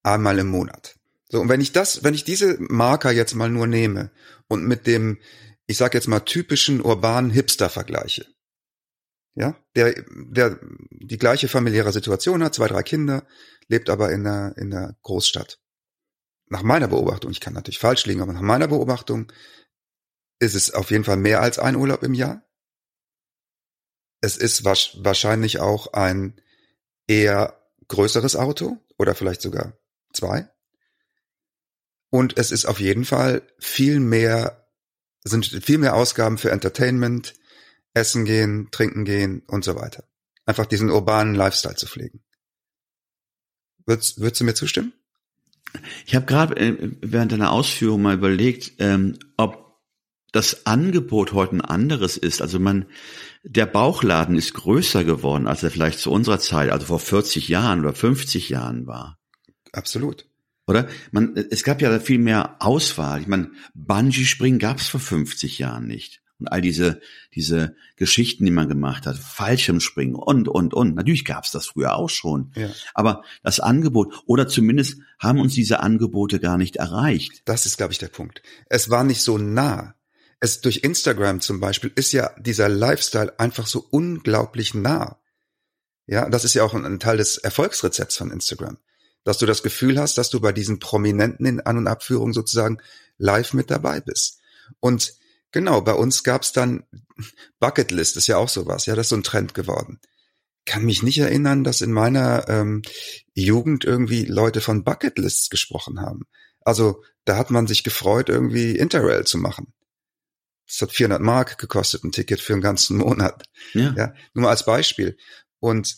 einmal 0.03 0.39
im 0.39 0.49
Monat. 0.49 0.97
So, 1.29 1.41
und 1.41 1.49
wenn 1.49 1.61
ich 1.61 1.73
das, 1.73 2.05
wenn 2.05 2.15
ich 2.15 2.25
diese 2.25 2.57
Marker 2.59 3.11
jetzt 3.11 3.35
mal 3.35 3.51
nur 3.51 3.67
nehme 3.67 4.11
und 4.47 4.65
mit 4.65 4.87
dem, 4.87 5.19
ich 5.67 5.77
sag 5.77 5.95
jetzt 5.95 6.09
mal, 6.09 6.21
typischen 6.21 6.81
urbanen 6.81 7.31
Hipster 7.31 7.69
vergleiche, 7.69 8.27
ja, 9.35 9.57
der, 9.77 9.95
der 10.11 10.59
die 10.91 11.19
gleiche 11.19 11.49
familiäre 11.49 11.93
Situation 11.93 12.43
hat, 12.43 12.55
zwei, 12.55 12.67
drei 12.67 12.83
Kinder, 12.83 13.27
lebt 13.69 13.91
aber 13.91 14.11
in 14.11 14.25
der, 14.25 14.55
in 14.57 14.71
der 14.71 14.97
Großstadt. 15.03 15.61
Nach 16.51 16.63
meiner 16.63 16.89
Beobachtung, 16.89 17.31
ich 17.31 17.41
kann 17.41 17.55
natürlich 17.55 17.79
falsch 17.79 18.07
liegen, 18.07 18.23
aber 18.23 18.33
nach 18.33 18.41
meiner 18.41 18.69
Beobachtung 18.69 19.33
ist 20.39 20.55
es 20.55 20.73
auf 20.73 20.91
jeden 20.91 21.05
Fall 21.05 21.17
mehr 21.17 21.43
als 21.43 21.59
ein 21.59 21.77
Urlaub 21.77 22.03
im 22.03 22.15
Jahr. 22.15 22.43
Es 24.21 24.37
ist 24.37 24.65
wahrscheinlich 24.65 25.61
auch 25.61 25.93
ein 25.93 26.41
eher 27.07 27.61
größeres 27.89 28.37
Auto 28.37 28.79
oder 28.97 29.15
vielleicht 29.15 29.43
sogar 29.43 29.79
zwei. 30.13 30.49
Und 32.11 32.39
es 32.39 32.51
ist 32.51 32.65
auf 32.65 32.81
jeden 32.81 33.05
Fall 33.05 33.43
viel 33.59 34.01
mehr, 34.01 34.69
sind 35.25 35.47
viel 35.47 35.79
mehr 35.79 35.95
Ausgaben 35.95 36.39
für 36.39 36.51
Entertainment, 36.51 37.35
Essen 37.95 38.25
gehen, 38.25 38.71
trinken 38.71 39.05
gehen 39.05 39.43
und 39.47 39.65
so 39.65 39.77
weiter. 39.77 40.09
Einfach 40.47 40.67
diesen 40.67 40.91
urbanen 40.91 41.35
Lifestyle 41.35 41.77
zu 41.77 41.87
pflegen. 41.87 42.25
Würdest, 43.85 44.21
würdest 44.21 44.41
du 44.41 44.45
mir 44.45 44.55
zustimmen? 44.55 44.93
Ich 46.07 46.15
habe 46.15 46.27
gerade 46.27 46.57
äh, 46.57 46.93
während 47.01 47.33
deiner 47.33 47.53
Ausführung 47.53 48.03
mal 48.03 48.15
überlegt, 48.15 48.73
ähm, 48.79 49.19
ob 49.37 49.69
das 50.33 50.67
Angebot 50.67 51.33
heute 51.33 51.57
ein 51.57 51.61
anderes 51.61 52.17
ist. 52.17 52.43
Also 52.43 52.59
man, 52.59 52.87
der 53.43 53.67
Bauchladen 53.67 54.37
ist 54.37 54.55
größer 54.55 55.05
geworden, 55.05 55.47
als 55.47 55.63
er 55.63 55.71
vielleicht 55.71 55.99
zu 55.99 56.11
unserer 56.11 56.39
Zeit, 56.39 56.71
also 56.71 56.87
vor 56.87 57.01
40 57.01 57.49
Jahren 57.49 57.81
oder 57.81 57.95
50 57.95 58.49
Jahren 58.49 58.87
war. 58.87 59.19
Absolut. 59.73 60.27
Oder? 60.67 60.87
Man, 61.13 61.35
es 61.35 61.65
gab 61.65 61.81
ja 61.81 61.99
viel 61.99 62.19
mehr 62.19 62.57
Auswahl. 62.61 63.23
Ich 63.23 63.27
meine, 63.27 63.51
Bungee-Springen 63.75 64.59
gab 64.59 64.79
es 64.79 64.89
vor 64.89 65.01
50 65.01 65.59
Jahren 65.59 65.87
nicht. 65.87 66.21
Und 66.39 66.49
all 66.49 66.61
diese, 66.61 67.01
diese 67.35 67.75
Geschichten, 67.97 68.45
die 68.45 68.51
man 68.51 68.69
gemacht 68.69 69.07
hat, 69.07 69.17
Fallschirmspringen 69.17 70.15
und, 70.15 70.49
und, 70.49 70.73
und. 70.73 70.95
Natürlich 70.95 71.25
gab 71.25 71.45
es 71.45 71.51
das 71.51 71.67
früher 71.67 71.97
auch 71.97 72.11
schon. 72.11 72.53
Ja. 72.55 72.71
Aber 72.95 73.25
das 73.43 73.59
Angebot, 73.61 74.23
oder 74.27 74.47
zumindest 74.47 75.01
haben 75.19 75.41
uns 75.41 75.55
diese 75.55 75.81
Angebote 75.81 76.39
gar 76.39 76.59
nicht 76.59 76.77
erreicht. 76.77 77.43
Das 77.45 77.67
ist, 77.67 77.77
glaube 77.77 77.93
ich, 77.93 77.99
der 77.99 78.09
Punkt. 78.09 78.43
Es 78.67 78.89
war 78.89 79.03
nicht 79.03 79.23
so 79.23 79.37
nah. 79.37 79.95
Es 80.41 80.61
durch 80.61 80.79
Instagram 80.85 81.41
zum 81.41 81.59
Beispiel 81.59 81.91
ist 81.97 82.13
ja 82.13 82.31
dieser 82.39 82.69
Lifestyle 82.69 83.39
einfach 83.41 83.67
so 83.67 83.85
unglaublich 83.91 84.75
nah. 84.75 85.19
Ja, 86.07 86.31
das 86.31 86.45
ist 86.45 86.55
ja 86.55 86.63
auch 86.63 86.75
ein 86.75 87.01
Teil 87.01 87.17
des 87.17 87.39
Erfolgsrezepts 87.39 88.17
von 88.17 88.31
Instagram 88.31 88.79
dass 89.29 89.37
du 89.37 89.45
das 89.45 89.63
Gefühl 89.63 89.99
hast, 89.99 90.17
dass 90.17 90.31
du 90.31 90.41
bei 90.41 90.53
diesen 90.53 90.79
Prominenten 90.79 91.45
in 91.45 91.61
An- 91.61 91.77
und 91.77 91.87
Abführung 91.87 92.33
sozusagen 92.33 92.79
live 93.19 93.53
mit 93.53 93.71
dabei 93.71 94.01
bist. 94.01 94.41
Und 94.81 95.13
genau, 95.53 95.81
bei 95.81 95.93
uns 95.93 96.23
gab's 96.23 96.53
dann 96.53 96.85
Bucketlist, 97.59 98.17
ist 98.17 98.27
ja 98.27 98.37
auch 98.37 98.49
sowas, 98.49 98.87
ja, 98.87 98.95
das 98.95 99.07
ist 99.07 99.11
so 99.11 99.17
ein 99.17 99.23
Trend 99.23 99.55
geworden. 99.55 100.01
Kann 100.67 100.85
mich 100.85 101.03
nicht 101.03 101.19
erinnern, 101.19 101.65
dass 101.65 101.81
in 101.81 101.93
meiner 101.93 102.49
ähm, 102.49 102.83
Jugend 103.35 103.85
irgendwie 103.85 104.25
Leute 104.25 104.61
von 104.61 104.85
Bucketlists 104.85 105.49
gesprochen 105.49 106.01
haben. 106.01 106.25
Also 106.61 107.03
da 107.25 107.37
hat 107.37 107.51
man 107.51 107.67
sich 107.67 107.85
gefreut, 107.85 108.29
irgendwie 108.29 108.77
Interrail 108.77 109.25
zu 109.25 109.39
machen. 109.39 109.73
Das 110.67 110.83
hat 110.83 110.93
400 110.93 111.23
Mark 111.23 111.57
gekostet, 111.57 112.05
ein 112.05 112.13
Ticket 112.13 112.41
für 112.41 112.53
einen 112.53 112.63
ganzen 112.63 112.97
Monat. 112.99 113.45
Ja. 113.73 113.95
ja 113.97 114.15
nur 114.35 114.45
mal 114.45 114.51
als 114.51 114.65
Beispiel. 114.65 115.17
Und 115.61 115.97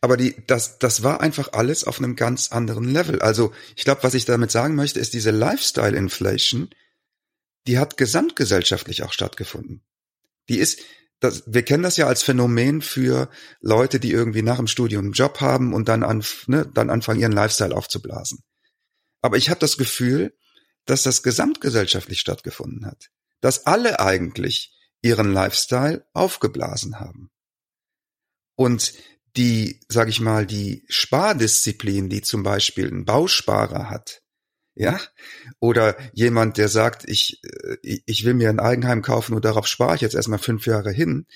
aber 0.00 0.16
die, 0.16 0.34
das, 0.46 0.78
das 0.78 1.02
war 1.02 1.20
einfach 1.20 1.52
alles 1.52 1.84
auf 1.84 1.98
einem 1.98 2.16
ganz 2.16 2.52
anderen 2.52 2.84
Level. 2.84 3.20
Also 3.20 3.52
ich 3.76 3.84
glaube, 3.84 4.02
was 4.02 4.14
ich 4.14 4.24
damit 4.24 4.50
sagen 4.50 4.74
möchte, 4.74 5.00
ist 5.00 5.14
diese 5.14 5.30
Lifestyle-Inflation, 5.30 6.70
die 7.66 7.78
hat 7.78 7.96
gesamtgesellschaftlich 7.96 9.02
auch 9.02 9.12
stattgefunden. 9.12 9.82
Die 10.48 10.58
ist, 10.58 10.80
das, 11.20 11.42
wir 11.46 11.62
kennen 11.62 11.82
das 11.82 11.96
ja 11.96 12.06
als 12.06 12.22
Phänomen 12.22 12.80
für 12.80 13.28
Leute, 13.60 14.00
die 14.00 14.12
irgendwie 14.12 14.42
nach 14.42 14.56
dem 14.56 14.66
Studium 14.66 15.06
einen 15.06 15.12
Job 15.12 15.40
haben 15.40 15.74
und 15.74 15.88
dann, 15.88 16.02
an, 16.02 16.24
ne, 16.46 16.70
dann 16.72 16.90
anfangen, 16.90 17.20
ihren 17.20 17.32
Lifestyle 17.32 17.74
aufzublasen. 17.74 18.42
Aber 19.20 19.36
ich 19.36 19.50
habe 19.50 19.60
das 19.60 19.76
Gefühl, 19.76 20.36
dass 20.86 21.02
das 21.02 21.22
gesamtgesellschaftlich 21.22 22.20
stattgefunden 22.20 22.86
hat. 22.86 23.10
Dass 23.40 23.66
alle 23.66 24.00
eigentlich 24.00 24.74
ihren 25.02 25.32
Lifestyle 25.32 26.06
aufgeblasen 26.12 26.98
haben. 26.98 27.30
Und 28.56 28.94
die, 29.36 29.80
sag 29.88 30.08
ich 30.08 30.20
mal, 30.20 30.46
die 30.46 30.84
Spardisziplin, 30.88 32.08
die 32.08 32.22
zum 32.22 32.42
Beispiel 32.42 32.88
ein 32.88 33.04
Bausparer 33.04 33.90
hat, 33.90 34.22
ja, 34.78 35.00
oder 35.58 35.96
jemand, 36.12 36.56
der 36.56 36.68
sagt, 36.68 37.02
ich, 37.08 37.42
äh, 37.42 38.00
ich 38.06 38.24
will 38.24 38.34
mir 38.34 38.48
ein 38.48 38.60
Eigenheim 38.60 39.02
kaufen 39.02 39.34
und 39.34 39.44
darauf 39.44 39.66
spare 39.66 39.96
ich 39.96 40.00
jetzt 40.00 40.14
erstmal 40.14 40.38
fünf 40.38 40.66
Jahre 40.66 40.92
hin. 40.92 41.26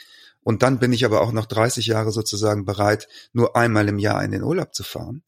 Und 0.44 0.62
dann 0.62 0.78
bin 0.78 0.92
ich 0.92 1.04
aber 1.04 1.20
auch 1.20 1.32
noch 1.32 1.46
30 1.46 1.86
Jahre 1.86 2.12
sozusagen 2.12 2.64
bereit, 2.64 3.08
nur 3.32 3.56
einmal 3.56 3.88
im 3.88 3.98
Jahr 3.98 4.22
in 4.24 4.30
den 4.30 4.44
Urlaub 4.44 4.74
zu 4.74 4.84
fahren. 4.84 5.24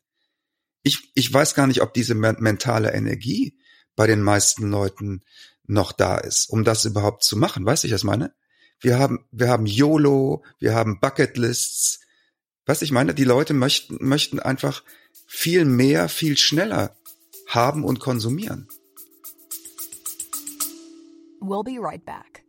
Ich, 0.85 1.11
ich 1.15 1.33
weiß 1.33 1.55
gar 1.55 1.67
nicht, 1.67 1.83
ob 1.83 1.93
diese 1.93 2.15
mentale 2.15 2.93
Energie 2.93 3.59
bei 3.97 4.07
den 4.07 4.23
meisten 4.23 4.71
Leuten 4.71 5.25
noch 5.67 5.93
da 5.93 6.19
ist, 6.19 6.49
um 6.51 6.63
das 6.63 6.85
überhaupt 6.85 7.25
zu 7.25 7.37
machen. 7.37 7.67
Weißt 7.67 7.83
du, 7.83 7.89
ich 7.89 7.95
was 7.95 8.05
meine? 8.05 8.33
Wir 8.79 8.99
haben, 8.99 9.27
wir 9.33 9.49
haben 9.49 9.67
YOLO, 9.67 10.45
wir 10.59 10.75
haben 10.75 11.01
Bucketlists, 11.01 12.01
was 12.67 12.83
ich 12.83 12.93
meine, 12.93 13.15
die 13.15 13.25
Leute 13.25 13.55
möchten, 13.55 13.97
möchten 14.01 14.41
einfach 14.41 14.85
viel 15.27 15.65
mehr, 15.65 16.09
viel 16.09 16.37
schneller 16.37 16.97
haben 17.49 17.85
und 17.85 18.01
konsumieren. 18.01 18.69
We'll 21.41 21.65
be 21.65 21.79
right 21.81 22.05
back. 22.05 22.45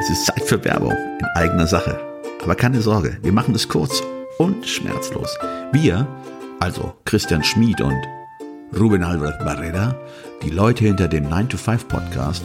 Es 0.00 0.10
ist 0.10 0.26
Zeit 0.26 0.42
für 0.42 0.64
Werbung 0.64 0.96
in 1.20 1.26
eigener 1.36 1.66
Sache. 1.66 2.00
Aber 2.42 2.56
keine 2.56 2.82
Sorge, 2.82 3.18
wir 3.22 3.32
machen 3.32 3.54
es 3.54 3.68
kurz 3.68 4.02
und 4.38 4.66
schmerzlos. 4.66 5.38
Wir, 5.70 6.08
also 6.58 6.94
Christian 7.04 7.44
Schmid 7.44 7.80
und 7.80 8.02
Ruben 8.76 9.04
Albert 9.04 9.38
Barrera, 9.44 9.94
die 10.42 10.50
Leute 10.50 10.84
hinter 10.84 11.06
dem 11.06 11.28
9 11.28 11.50
to 11.50 11.56
5 11.56 11.86
Podcast, 11.86 12.42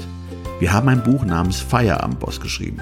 wir 0.59 0.71
haben 0.71 0.89
ein 0.89 1.03
Buch 1.03 1.25
namens 1.25 1.59
Feierabendboss 1.59 2.39
geschrieben. 2.41 2.81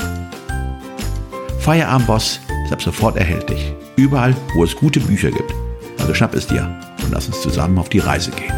Feierabendboss 1.61 2.39
ist 2.65 2.73
ab 2.73 2.81
sofort 2.81 3.17
erhältlich. 3.17 3.71
Überall, 3.95 4.35
wo 4.55 4.63
es 4.63 4.75
gute 4.75 4.99
Bücher 4.99 5.29
gibt. 5.29 5.53
Also 5.99 6.15
schnapp 6.15 6.33
es 6.33 6.47
dir 6.47 6.75
und 7.03 7.11
lass 7.11 7.27
uns 7.27 7.39
zusammen 7.39 7.77
auf 7.77 7.87
die 7.87 7.99
Reise 7.99 8.31
gehen. 8.31 8.53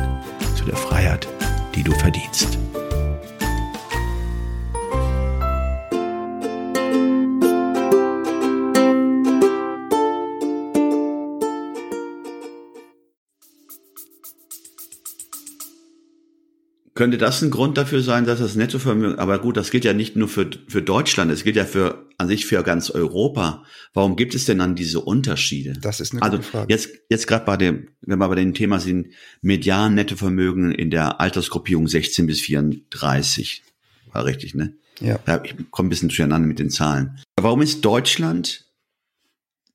Zu 0.56 0.64
der 0.64 0.78
Freiheit, 0.78 1.28
die 1.76 1.84
du 1.84 1.92
verdienst. 1.92 2.58
Könnte 16.96 17.18
das 17.18 17.42
ein 17.42 17.50
Grund 17.50 17.78
dafür 17.78 18.04
sein, 18.04 18.26
dass 18.26 18.40
das 18.40 18.56
Nettovermögen, 18.56 19.18
aber 19.18 19.40
gut, 19.40 19.58
das 19.58 19.72
gilt 19.72 19.84
ja 19.84 19.94
nicht 19.94 20.16
nur 20.16 20.28
für, 20.28 20.48
für 20.68 20.84
Deutschland, 20.84 21.32
es 21.32 21.44
gilt 21.44 21.56
ja 21.56 21.66
für, 21.66 22.08
an 22.20 22.28
sich 22.28 22.46
für 22.46 22.62
ganz 22.62 22.92
Europa. 22.92 23.64
Warum 23.94 24.16
gibt 24.16 24.36
es 24.36 24.46
denn 24.46 24.60
dann 24.60 24.76
diese 24.76 25.00
Unterschiede? 25.00 25.74
Das 25.82 26.00
ist 26.00 26.12
eine 26.14 26.22
also 26.22 26.38
gute 26.38 26.50
Frage. 26.50 26.72
jetzt, 26.72 26.90
jetzt 27.10 27.26
gerade 27.26 27.46
bei 27.46 27.58
dem, 27.58 27.88
wenn 28.02 28.20
wir 28.20 28.30
bei 28.30 28.36
dem 28.36 28.54
Thema 28.54 28.80
sind, 28.80 29.08
median 29.42 29.96
Nettovermögen 29.96 30.72
in 30.72 30.92
der 30.92 31.20
Altersgruppierung 31.20 31.88
16 31.88 32.28
bis 32.28 32.42
34. 32.42 33.64
War 34.12 34.26
richtig, 34.26 34.54
ne? 34.54 34.76
Ja. 35.00 35.20
Ja, 35.26 35.44
ich 35.44 35.56
komme 35.72 35.88
ein 35.88 35.90
bisschen 35.90 36.10
durcheinander 36.10 36.48
mit 36.48 36.60
den 36.60 36.70
Zahlen. 36.70 37.20
Warum 37.42 37.64
ist 37.64 37.84
Deutschland, 37.84 38.66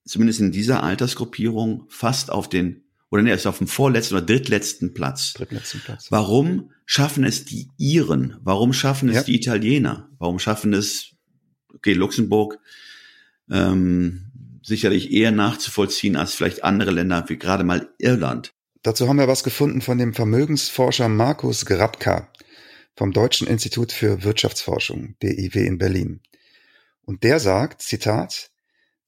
zumindest 0.05 0.39
in 0.41 0.53
dieser 0.53 0.85
Altersgruppierung, 0.85 1.85
fast 1.89 2.31
auf 2.31 2.49
den, 2.49 2.85
oder 3.11 3.23
ne, 3.23 3.33
ist 3.33 3.47
auf 3.47 3.59
dem 3.59 3.67
vorletzten 3.67 4.17
oder 4.17 4.27
drittletzten 4.27 4.95
Platz? 4.95 5.33
Drittletzten 5.35 5.81
Platz. 5.81 6.07
Warum 6.11 6.71
schaffen 6.87 7.25
es 7.25 7.45
die 7.45 7.69
Iren? 7.79 8.37
Warum 8.43 8.73
schaffen 8.73 9.09
es 9.09 9.15
Ja. 9.17 9.23
die 9.23 9.35
Italiener? 9.37 10.09
Warum 10.19 10.38
schaffen 10.38 10.73
es, 10.75 11.12
okay, 11.75 11.95
Luxemburg, 11.95 12.59
ähm, 13.50 14.27
sicherlich 14.62 15.12
eher 15.12 15.31
nachzuvollziehen 15.31 16.17
als 16.17 16.35
vielleicht 16.35 16.65
andere 16.65 16.91
Länder, 16.91 17.25
wie 17.29 17.38
gerade 17.38 17.65
mal 17.65 17.88
Irland. 17.99 18.53
Dazu 18.83 19.09
haben 19.09 19.19
wir 19.19 19.29
was 19.29 19.43
gefunden 19.43 19.81
von 19.81 19.99
dem 19.99 20.15
Vermögensforscher 20.15 21.09
Markus 21.09 21.67
Grabka 21.67 22.31
vom 22.95 23.12
Deutschen 23.12 23.47
Institut 23.47 23.93
für 23.93 24.23
Wirtschaftsforschung, 24.23 25.17
DIW 25.23 25.65
in 25.67 25.79
Berlin. 25.79 26.21
Und 27.03 27.23
der 27.23 27.41
sagt, 27.41 27.81
Zitat, 27.83 28.50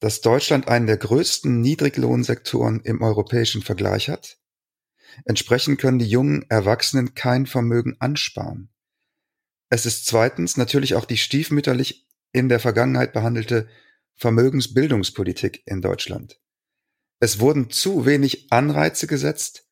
dass 0.01 0.19
Deutschland 0.19 0.67
einen 0.67 0.87
der 0.87 0.97
größten 0.97 1.61
Niedriglohnsektoren 1.61 2.81
im 2.81 3.01
europäischen 3.01 3.61
Vergleich 3.61 4.09
hat. 4.09 4.39
Entsprechend 5.25 5.79
können 5.79 5.99
die 5.99 6.07
jungen 6.07 6.43
Erwachsenen 6.49 7.13
kein 7.13 7.45
Vermögen 7.45 7.97
ansparen. 7.99 8.69
Es 9.69 9.85
ist 9.85 10.07
zweitens 10.07 10.57
natürlich 10.57 10.95
auch 10.95 11.05
die 11.05 11.17
stiefmütterlich 11.17 12.07
in 12.33 12.49
der 12.49 12.59
Vergangenheit 12.59 13.13
behandelte 13.13 13.69
Vermögensbildungspolitik 14.15 15.61
in 15.65 15.81
Deutschland. 15.81 16.41
Es 17.19 17.39
wurden 17.39 17.69
zu 17.69 18.05
wenig 18.05 18.51
Anreize 18.51 19.05
gesetzt, 19.05 19.67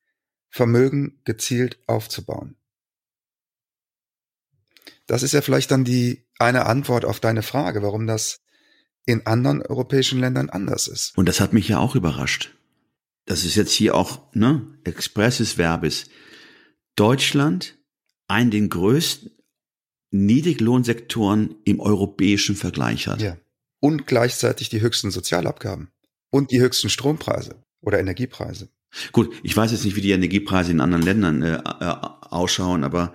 Vermögen 0.50 1.22
gezielt 1.26 1.80
aufzubauen. 1.88 2.56
Das 5.08 5.24
ist 5.24 5.34
ja 5.34 5.42
vielleicht 5.42 5.72
dann 5.72 5.86
die 5.86 6.28
eine 6.38 6.68
Antwort 6.68 7.04
auf 7.04 7.20
deine 7.20 7.42
Frage, 7.42 7.82
warum 7.82 8.06
das 8.06 8.42
in 9.06 9.26
anderen 9.26 9.62
europäischen 9.62 10.20
Ländern 10.20 10.50
anders 10.50 10.88
ist. 10.88 11.18
Und 11.18 11.28
das 11.28 11.40
hat 11.40 11.54
mich 11.54 11.68
ja 11.68 11.80
auch 11.80 11.96
überrascht. 11.96 12.56
Das 13.26 13.46
ist 13.46 13.56
jetzt 13.56 13.72
hier 13.72 13.96
auch, 13.96 14.34
ne, 14.34 14.68
expresses 14.84 15.58
Verbis. 15.58 16.10
Deutschland, 16.96 17.78
ein 18.28 18.52
den 18.52 18.70
größten 18.70 19.32
Niedriglohnsektoren 20.12 21.56
im 21.66 21.80
europäischen 21.80 22.56
Vergleich 22.56 23.08
hat. 23.08 23.22
Ja. 23.22 23.38
Und 23.80 24.08
gleichzeitig 24.08 24.70
die 24.70 24.82
höchsten 24.82 25.12
Sozialabgaben 25.12 25.90
und 26.32 26.52
die 26.52 26.60
höchsten 26.60 26.90
Strompreise 26.90 27.64
oder 27.82 28.00
Energiepreise. 28.00 28.70
Gut, 29.12 29.34
ich 29.44 29.56
weiß 29.56 29.72
jetzt 29.72 29.86
nicht, 29.86 29.96
wie 29.96 30.02
die 30.02 30.12
Energiepreise 30.12 30.72
in 30.72 30.82
anderen 30.82 31.04
Ländern 31.04 31.42
äh, 31.44 31.56
äh, 31.58 31.96
ausschauen, 32.22 32.84
aber 32.84 33.14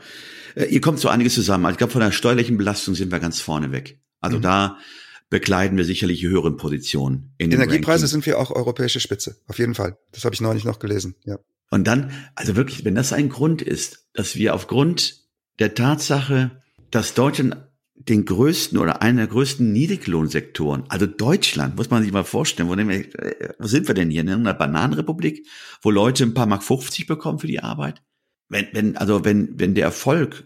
äh, 0.55 0.67
hier 0.67 0.81
kommt 0.81 1.01
so 1.01 1.09
einiges 1.09 1.35
zusammen. 1.35 1.67
Also 1.67 1.75
ich 1.75 1.79
glaube, 1.79 1.93
von 1.93 2.01
der 2.01 2.13
steuerlichen 2.13 2.57
Belastung 2.57 2.95
sind 2.95 3.11
wir 3.11 3.19
ganz 3.19 3.41
vorne 3.41 3.73
weg. 3.73 4.01
Also 4.21 4.39
Mhm. 4.39 4.43
da 4.43 4.79
bekleiden 5.35 5.77
wir 5.77 5.85
sicherlich 5.85 6.23
höheren 6.23 6.57
Positionen. 6.57 7.35
In 7.39 7.51
den 7.51 7.61
Energiepreise 7.61 8.07
sind 8.07 8.25
wir 8.25 8.39
auch 8.39 8.53
europäische 8.53 9.01
Spitze, 9.01 9.37
auf 9.49 9.59
jeden 9.59 9.75
Fall. 9.75 9.99
Das 10.13 10.25
habe 10.25 10.33
ich 10.33 10.41
neulich 10.41 10.65
noch 10.65 10.79
gelesen. 10.79 11.17
Ja. 11.25 11.41
Und 11.73 11.89
dann, 11.89 12.13
also 12.37 12.55
wirklich, 12.55 12.85
wenn 12.85 12.95
das 12.95 13.13
ein 13.13 13.31
Grund 13.31 13.61
ist, 13.61 14.07
dass 14.13 14.37
wir 14.37 14.55
aufgrund 14.55 15.25
der 15.59 15.75
Tatsache, 15.75 16.63
dass 16.93 17.15
Deutschland 17.15 17.57
den 17.97 18.25
größten 18.25 18.79
oder 18.79 19.03
einen 19.03 19.17
der 19.17 19.27
größten 19.27 19.73
Niedriglohnsektoren, 19.73 20.85
also 20.89 21.07
Deutschland, 21.07 21.75
muss 21.75 21.91
man 21.91 22.05
sich 22.05 22.13
mal 22.13 22.23
vorstellen, 22.23 22.69
wo, 22.69 22.77
wir, 22.77 22.89
äh, 22.89 23.55
wo 23.59 23.67
sind 23.67 23.89
wir 23.89 23.97
denn 23.97 24.11
hier? 24.11 24.21
In 24.21 24.29
einer 24.29 24.55
Bananenrepublik, 24.55 25.49
wo 25.83 25.91
Leute 25.91 26.23
ein 26.23 26.35
paar 26.35 26.47
Mark 26.47 26.63
50 26.63 27.09
bekommen 27.09 27.41
für 27.41 27.49
die 27.49 27.59
Arbeit? 27.59 28.05
Wenn, 28.49 28.69
wenn, 28.71 28.97
also 28.97 29.25
wenn, 29.25 29.59
wenn 29.59 29.75
der 29.75 29.87
Erfolg 29.87 30.45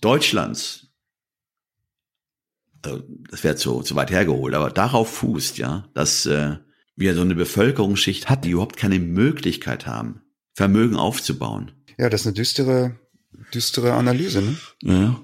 Deutschlands, 0.00 0.89
also 2.82 3.02
das 3.30 3.44
wäre 3.44 3.56
zu, 3.56 3.82
zu 3.82 3.94
weit 3.96 4.10
hergeholt, 4.10 4.54
aber 4.54 4.70
darauf 4.70 5.10
fußt, 5.10 5.58
ja, 5.58 5.88
dass 5.94 6.26
äh, 6.26 6.56
wir 6.96 7.14
so 7.14 7.22
eine 7.22 7.34
Bevölkerungsschicht 7.34 8.28
hat, 8.28 8.44
die 8.44 8.50
überhaupt 8.50 8.76
keine 8.76 8.98
Möglichkeit 8.98 9.86
haben, 9.86 10.22
Vermögen 10.54 10.96
aufzubauen. 10.96 11.72
ja, 11.98 12.10
das 12.10 12.22
ist 12.22 12.26
eine 12.26 12.34
düstere, 12.34 12.98
düstere 13.54 13.92
Analyse. 13.94 14.42
Ne? 14.42 14.56
Ja. 14.82 15.20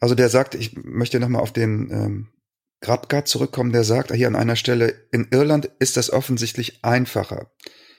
Also 0.00 0.14
der 0.14 0.28
sagt, 0.28 0.54
ich 0.54 0.76
möchte 0.76 1.20
nochmal 1.20 1.42
auf 1.42 1.52
den 1.52 1.90
ähm, 1.90 2.28
Grabka 2.80 3.24
zurückkommen, 3.24 3.72
der 3.72 3.84
sagt 3.84 4.12
hier 4.12 4.26
an 4.26 4.36
einer 4.36 4.56
Stelle, 4.56 4.94
in 5.10 5.28
Irland 5.30 5.70
ist 5.78 5.96
das 5.96 6.10
offensichtlich 6.10 6.84
einfacher. 6.84 7.50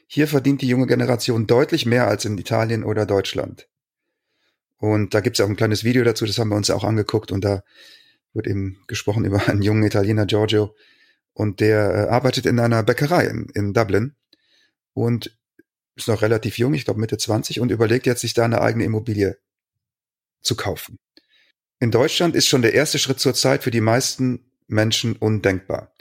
Hier 0.08 0.28
verdient 0.28 0.62
die 0.62 0.68
junge 0.68 0.88
Generation 0.88 1.48
deutlich 1.48 1.86
mehr 1.86 2.08
als 2.08 2.26
in 2.26 2.38
Italien 2.38 2.84
oder 2.84 3.06
Deutschland. 3.06 3.68
Und 4.78 5.14
da 5.14 5.22
gibt's 5.22 5.40
ja 5.40 5.46
auch 5.46 5.50
ein 5.50 5.56
kleines 5.56 5.84
Video 5.84 6.04
dazu, 6.04 6.26
das 6.26 6.38
haben 6.38 6.50
wir 6.50 6.56
uns 6.56 6.70
auch 6.70 6.84
angeguckt 6.84 7.32
und 7.32 7.44
da 7.44 7.64
wird 8.38 8.48
eben 8.48 8.78
gesprochen 8.88 9.26
über 9.26 9.50
einen 9.50 9.62
jungen 9.62 9.84
Italiener, 9.84 10.26
Giorgio, 10.26 10.74
und 11.34 11.60
der 11.60 11.94
äh, 11.94 12.10
arbeitet 12.10 12.46
in 12.46 12.60
einer 12.60 12.82
Bäckerei 12.84 13.26
in, 13.26 13.48
in 13.54 13.74
Dublin 13.74 14.16
und 14.94 15.38
ist 15.96 16.08
noch 16.08 16.22
relativ 16.22 16.58
jung, 16.58 16.74
ich 16.74 16.86
glaube 16.86 17.00
Mitte 17.00 17.18
20, 17.18 17.60
und 17.60 17.72
überlegt 17.72 18.06
jetzt, 18.06 18.22
sich 18.22 18.34
da 18.34 18.46
eine 18.46 18.62
eigene 18.62 18.86
Immobilie 18.86 19.38
zu 20.42 20.56
kaufen. 20.56 20.98
In 21.80 21.92
Deutschland 21.92 22.36
ist 22.36 22.48
schon 22.48 22.62
der 22.62 22.74
erste 22.74 22.98
Schritt 22.98 23.20
zur 23.20 23.34
Zeit 23.34 23.64
für 23.64 23.72
die 23.72 23.82
meisten 23.82 24.52
Menschen 24.68 25.16
undenkbar. 25.16 25.94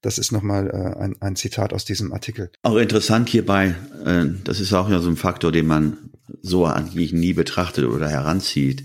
Das 0.00 0.18
ist 0.18 0.32
nochmal 0.32 0.68
äh, 0.70 1.02
ein, 1.02 1.20
ein 1.20 1.36
Zitat 1.36 1.72
aus 1.72 1.84
diesem 1.84 2.12
Artikel. 2.12 2.50
Auch 2.62 2.76
interessant 2.76 3.28
hierbei, 3.28 3.74
äh, 4.04 4.26
das 4.44 4.60
ist 4.60 4.72
auch 4.72 4.88
ja 4.88 5.00
so 5.00 5.08
ein 5.08 5.16
Faktor, 5.16 5.50
den 5.50 5.66
man 5.66 6.10
so 6.40 6.66
eigentlich 6.66 7.12
nie 7.12 7.32
betrachtet 7.32 7.84
oder 7.84 8.08
heranzieht. 8.08 8.84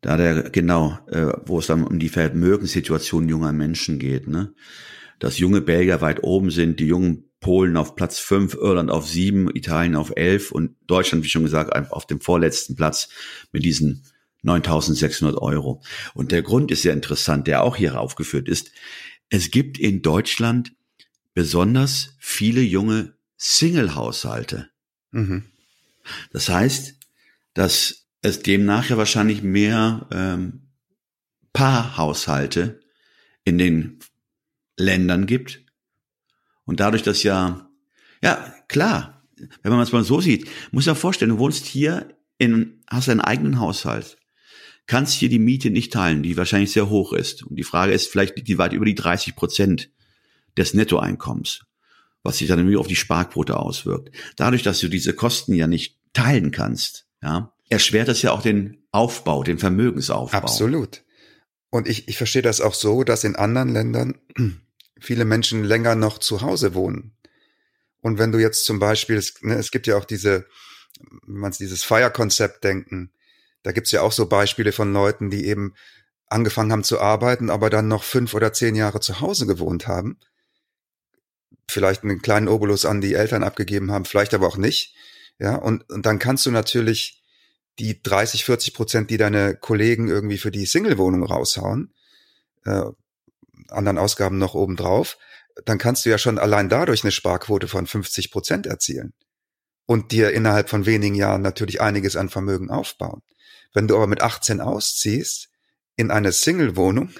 Da 0.00 0.16
der, 0.16 0.50
genau, 0.50 0.98
äh, 1.08 1.32
wo 1.44 1.58
es 1.58 1.66
dann 1.66 1.84
um 1.84 1.98
die 1.98 2.08
Vermögenssituation 2.08 3.28
junger 3.28 3.52
Menschen 3.52 3.98
geht, 3.98 4.28
ne? 4.28 4.54
Dass 5.18 5.38
junge 5.38 5.60
Belgier 5.60 6.00
weit 6.00 6.22
oben 6.22 6.50
sind, 6.50 6.80
die 6.80 6.86
jungen 6.86 7.30
Polen 7.40 7.76
auf 7.76 7.96
Platz 7.96 8.18
fünf, 8.18 8.54
Irland 8.54 8.90
auf 8.90 9.08
sieben, 9.08 9.54
Italien 9.54 9.96
auf 9.96 10.12
elf 10.14 10.52
und 10.52 10.76
Deutschland, 10.86 11.24
wie 11.24 11.28
schon 11.28 11.42
gesagt, 11.42 11.74
auf 11.90 12.06
dem 12.06 12.20
vorletzten 12.20 12.76
Platz 12.76 13.08
mit 13.52 13.64
diesen 13.64 14.04
9.600 14.44 15.36
Euro. 15.36 15.82
Und 16.14 16.32
der 16.32 16.42
Grund 16.42 16.70
ist 16.70 16.82
sehr 16.82 16.92
interessant, 16.92 17.46
der 17.46 17.62
auch 17.62 17.76
hier 17.76 17.98
aufgeführt 17.98 18.48
ist. 18.48 18.70
Es 19.28 19.50
gibt 19.50 19.78
in 19.78 20.02
Deutschland 20.02 20.72
besonders 21.34 22.16
viele 22.18 22.60
junge 22.60 23.14
Single-Haushalte. 23.36 24.68
Mhm. 25.12 25.44
Das 26.32 26.48
heißt, 26.48 26.96
dass 27.54 27.99
es 28.22 28.42
demnach 28.42 28.88
ja 28.90 28.96
wahrscheinlich 28.96 29.42
mehr 29.42 30.06
ähm, 30.12 30.68
Paarhaushalte 31.52 32.80
in 33.44 33.58
den 33.58 33.98
Ländern 34.76 35.26
gibt. 35.26 35.64
Und 36.64 36.80
dadurch, 36.80 37.02
dass 37.02 37.22
ja, 37.22 37.70
ja, 38.22 38.54
klar, 38.68 39.26
wenn 39.62 39.72
man 39.72 39.80
es 39.80 39.92
mal 39.92 40.04
so 40.04 40.20
sieht, 40.20 40.48
muss 40.70 40.86
ja 40.86 40.94
vorstellen, 40.94 41.32
du 41.32 41.38
wohnst 41.38 41.66
hier 41.66 42.16
in, 42.38 42.82
hast 42.88 43.08
einen 43.08 43.20
eigenen 43.20 43.58
Haushalt, 43.58 44.18
kannst 44.86 45.14
hier 45.14 45.28
die 45.28 45.38
Miete 45.38 45.70
nicht 45.70 45.92
teilen, 45.92 46.22
die 46.22 46.36
wahrscheinlich 46.36 46.72
sehr 46.72 46.90
hoch 46.90 47.12
ist. 47.12 47.42
Und 47.44 47.56
die 47.56 47.64
Frage 47.64 47.92
ist, 47.92 48.08
vielleicht 48.08 48.36
liegt 48.36 48.48
die 48.48 48.58
weit 48.58 48.72
über 48.72 48.84
die 48.84 48.94
30 48.94 49.36
Prozent 49.36 49.90
des 50.56 50.74
Nettoeinkommens, 50.74 51.64
was 52.22 52.38
sich 52.38 52.48
dann 52.48 52.58
irgendwie 52.58 52.76
auf 52.76 52.88
die 52.88 52.96
Sparquote 52.96 53.58
auswirkt. 53.58 54.14
Dadurch, 54.36 54.62
dass 54.62 54.80
du 54.80 54.88
diese 54.88 55.14
Kosten 55.14 55.54
ja 55.54 55.66
nicht 55.66 55.98
teilen 56.12 56.50
kannst, 56.50 57.06
ja, 57.22 57.52
erschwert 57.70 58.08
das 58.08 58.20
ja 58.20 58.32
auch 58.32 58.42
den 58.42 58.84
Aufbau, 58.90 59.42
den 59.42 59.58
Vermögensaufbau. 59.58 60.36
Absolut. 60.36 61.02
Und 61.70 61.88
ich, 61.88 62.08
ich 62.08 62.18
verstehe 62.18 62.42
das 62.42 62.60
auch 62.60 62.74
so, 62.74 63.04
dass 63.04 63.24
in 63.24 63.36
anderen 63.36 63.72
Ländern 63.72 64.20
viele 65.00 65.24
Menschen 65.24 65.64
länger 65.64 65.94
noch 65.94 66.18
zu 66.18 66.42
Hause 66.42 66.74
wohnen. 66.74 67.16
Und 68.02 68.18
wenn 68.18 68.32
du 68.32 68.38
jetzt 68.38 68.64
zum 68.64 68.78
Beispiel, 68.78 69.16
es, 69.16 69.40
ne, 69.42 69.54
es 69.54 69.70
gibt 69.70 69.86
ja 69.86 69.96
auch 69.96 70.04
diese, 70.04 70.46
wenn 71.26 71.36
man 71.36 71.52
dieses 71.52 71.84
Feierkonzept 71.84 72.64
denken, 72.64 73.12
da 73.62 73.72
gibt's 73.72 73.92
ja 73.92 74.02
auch 74.02 74.12
so 74.12 74.26
Beispiele 74.26 74.72
von 74.72 74.92
Leuten, 74.92 75.30
die 75.30 75.46
eben 75.46 75.74
angefangen 76.26 76.72
haben 76.72 76.84
zu 76.84 77.00
arbeiten, 77.00 77.50
aber 77.50 77.70
dann 77.70 77.88
noch 77.88 78.02
fünf 78.02 78.34
oder 78.34 78.52
zehn 78.52 78.74
Jahre 78.74 79.00
zu 79.00 79.20
Hause 79.20 79.46
gewohnt 79.46 79.86
haben. 79.86 80.18
Vielleicht 81.68 82.02
einen 82.02 82.22
kleinen 82.22 82.48
Obolus 82.48 82.84
an 82.84 83.00
die 83.00 83.14
Eltern 83.14 83.44
abgegeben 83.44 83.92
haben, 83.92 84.06
vielleicht 84.06 84.34
aber 84.34 84.48
auch 84.48 84.56
nicht. 84.56 84.96
Ja, 85.38 85.56
und, 85.56 85.88
und 85.90 86.06
dann 86.06 86.18
kannst 86.18 86.46
du 86.46 86.50
natürlich 86.50 87.19
die 87.80 88.02
30, 88.02 88.44
40 88.44 88.74
Prozent, 88.74 89.10
die 89.10 89.16
deine 89.16 89.56
Kollegen 89.56 90.08
irgendwie 90.08 90.36
für 90.38 90.50
die 90.50 90.66
Single-Wohnung 90.66 91.24
raushauen, 91.24 91.94
äh, 92.64 92.84
anderen 93.68 93.98
Ausgaben 93.98 94.38
noch 94.38 94.54
obendrauf, 94.54 95.16
dann 95.64 95.78
kannst 95.78 96.04
du 96.04 96.10
ja 96.10 96.18
schon 96.18 96.38
allein 96.38 96.68
dadurch 96.68 97.02
eine 97.02 97.10
Sparquote 97.10 97.68
von 97.68 97.86
50 97.86 98.30
Prozent 98.30 98.66
erzielen 98.66 99.14
und 99.86 100.12
dir 100.12 100.32
innerhalb 100.32 100.68
von 100.68 100.84
wenigen 100.84 101.14
Jahren 101.14 101.42
natürlich 101.42 101.80
einiges 101.80 102.16
an 102.16 102.28
Vermögen 102.28 102.70
aufbauen. 102.70 103.22
Wenn 103.72 103.88
du 103.88 103.96
aber 103.96 104.06
mit 104.06 104.20
18 104.20 104.60
ausziehst 104.60 105.48
in 105.96 106.10
eine 106.10 106.32
Single-Wohnung, 106.32 107.10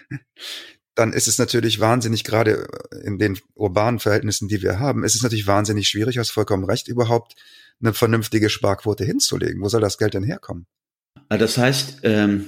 dann 0.94 1.12
ist 1.12 1.28
es 1.28 1.38
natürlich 1.38 1.80
wahnsinnig, 1.80 2.24
gerade 2.24 2.66
in 3.04 3.18
den 3.18 3.38
urbanen 3.54 4.00
Verhältnissen, 4.00 4.48
die 4.48 4.62
wir 4.62 4.78
haben, 4.78 5.04
ist 5.04 5.14
es 5.14 5.22
natürlich 5.22 5.46
wahnsinnig 5.46 5.88
schwierig, 5.88 6.18
hast 6.18 6.30
vollkommen 6.30 6.64
recht, 6.64 6.88
überhaupt 6.88 7.36
eine 7.80 7.94
vernünftige 7.94 8.50
Sparquote 8.50 9.04
hinzulegen. 9.04 9.62
Wo 9.62 9.68
soll 9.68 9.80
das 9.80 9.98
Geld 9.98 10.14
denn 10.14 10.24
herkommen? 10.24 10.66
Das 11.28 11.56
heißt, 11.56 12.00
ähm, 12.02 12.46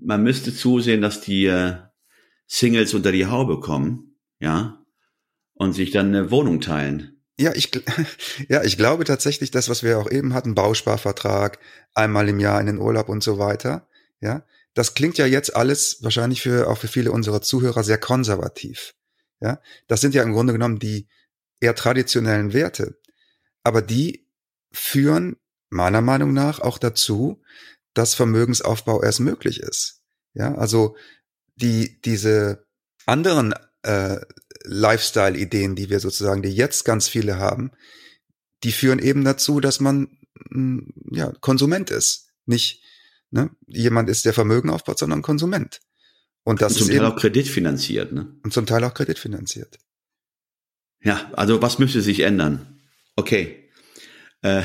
man 0.00 0.22
müsste 0.22 0.54
zusehen, 0.54 1.00
dass 1.00 1.20
die 1.20 1.46
äh, 1.46 1.76
Singles 2.46 2.94
unter 2.94 3.12
die 3.12 3.26
Haube 3.26 3.60
kommen, 3.60 4.16
ja, 4.38 4.84
und 5.54 5.72
sich 5.72 5.90
dann 5.90 6.08
eine 6.08 6.30
Wohnung 6.30 6.60
teilen. 6.60 7.20
Ja, 7.38 7.52
ich, 7.54 7.70
ja, 8.48 8.62
ich 8.62 8.76
glaube 8.76 9.04
tatsächlich, 9.04 9.50
das, 9.50 9.68
was 9.68 9.82
wir 9.82 9.98
auch 9.98 10.10
eben 10.10 10.34
hatten, 10.34 10.54
Bausparvertrag, 10.54 11.58
einmal 11.94 12.28
im 12.28 12.38
Jahr 12.38 12.60
in 12.60 12.66
den 12.66 12.78
Urlaub 12.78 13.08
und 13.08 13.22
so 13.22 13.38
weiter, 13.38 13.88
ja, 14.20 14.44
das 14.74 14.94
klingt 14.94 15.18
ja 15.18 15.26
jetzt 15.26 15.54
alles 15.54 16.02
wahrscheinlich 16.02 16.42
für, 16.42 16.68
auch 16.68 16.78
für 16.78 16.88
viele 16.88 17.12
unserer 17.12 17.42
Zuhörer 17.42 17.82
sehr 17.82 17.98
konservativ. 17.98 18.94
Ja, 19.40 19.60
das 19.88 20.00
sind 20.00 20.14
ja 20.14 20.22
im 20.22 20.32
Grunde 20.32 20.52
genommen 20.52 20.78
die 20.78 21.08
eher 21.60 21.74
traditionellen 21.74 22.52
Werte. 22.52 22.98
Aber 23.62 23.82
die 23.82 24.28
führen 24.72 25.36
meiner 25.70 26.00
Meinung 26.00 26.32
nach 26.32 26.60
auch 26.60 26.78
dazu, 26.78 27.42
dass 27.94 28.14
Vermögensaufbau 28.14 29.02
erst 29.02 29.20
möglich 29.20 29.60
ist. 29.60 30.02
Ja, 30.34 30.54
also 30.54 30.96
die, 31.56 32.00
diese 32.02 32.66
anderen 33.06 33.54
äh, 33.82 34.20
Lifestyle-Ideen, 34.64 35.74
die 35.74 35.90
wir 35.90 36.00
sozusagen, 36.00 36.42
die 36.42 36.54
jetzt 36.54 36.84
ganz 36.84 37.08
viele 37.08 37.38
haben, 37.38 37.72
die 38.62 38.72
führen 38.72 38.98
eben 38.98 39.24
dazu, 39.24 39.60
dass 39.60 39.80
man 39.80 40.18
mh, 40.50 40.82
mm, 40.82 40.92
ja 41.12 41.32
Konsument 41.40 41.90
ist, 41.90 42.28
nicht 42.46 42.82
ne, 43.30 43.50
jemand 43.66 44.08
ist, 44.08 44.24
der 44.24 44.32
Vermögen 44.32 44.70
aufbaut, 44.70 44.98
sondern 44.98 45.22
Konsument. 45.22 45.80
Und 46.42 46.62
das 46.62 46.72
und 46.72 46.78
zum 46.78 46.88
ist 46.88 46.96
Teil 46.96 47.04
eben, 47.04 47.12
auch 47.12 47.16
kreditfinanziert, 47.16 48.12
ne? 48.12 48.34
Und 48.42 48.52
zum 48.52 48.66
Teil 48.66 48.82
auch 48.84 48.94
kreditfinanziert. 48.94 49.78
Ja, 51.02 51.30
also 51.34 51.62
was 51.62 51.78
müsste 51.78 52.00
sich 52.02 52.20
ändern? 52.20 52.80
Okay. 53.16 53.68
Äh, 54.42 54.62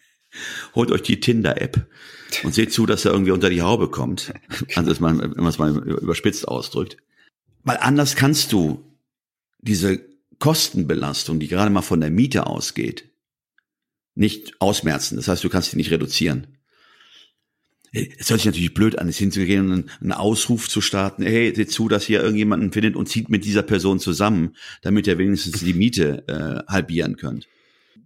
holt 0.74 0.90
euch 0.90 1.02
die 1.02 1.20
Tinder-App 1.20 1.86
und 2.42 2.54
seht 2.54 2.72
zu, 2.72 2.86
dass 2.86 3.04
er 3.04 3.12
irgendwie 3.12 3.30
unter 3.30 3.50
die 3.50 3.62
Haube 3.62 3.90
kommt. 3.90 4.32
Also, 4.74 4.90
dass 4.90 5.00
man, 5.00 5.20
wenn 5.20 5.30
man 5.30 5.48
es 5.48 5.58
mal 5.58 5.76
überspitzt 5.76 6.48
ausdrückt. 6.48 6.96
Weil 7.62 7.78
anders 7.78 8.16
kannst 8.16 8.52
du 8.52 8.98
diese 9.58 10.00
Kostenbelastung, 10.38 11.40
die 11.40 11.48
gerade 11.48 11.70
mal 11.70 11.82
von 11.82 12.00
der 12.00 12.10
Miete 12.10 12.46
ausgeht, 12.46 13.10
nicht 14.14 14.60
ausmerzen. 14.60 15.16
Das 15.16 15.28
heißt, 15.28 15.44
du 15.44 15.48
kannst 15.48 15.70
sie 15.70 15.76
nicht 15.76 15.90
reduzieren. 15.90 16.55
Es 18.18 18.30
hört 18.30 18.40
sich 18.40 18.46
natürlich 18.46 18.74
blöd 18.74 18.98
an, 18.98 19.08
es 19.08 19.16
hinzugehen 19.16 19.70
und 19.70 19.90
einen 20.00 20.12
Ausruf 20.12 20.68
zu 20.68 20.80
starten, 20.80 21.22
hey, 21.22 21.54
seht 21.54 21.70
zu, 21.70 21.88
dass 21.88 22.08
ihr 22.08 22.22
irgendjemanden 22.22 22.72
findet 22.72 22.96
und 22.96 23.08
zieht 23.08 23.28
mit 23.30 23.44
dieser 23.44 23.62
Person 23.62 23.98
zusammen, 23.98 24.54
damit 24.82 25.06
ihr 25.06 25.18
wenigstens 25.18 25.60
die 25.60 25.74
Miete 25.74 26.24
äh, 26.28 26.70
halbieren 26.70 27.16
könnt. 27.16 27.48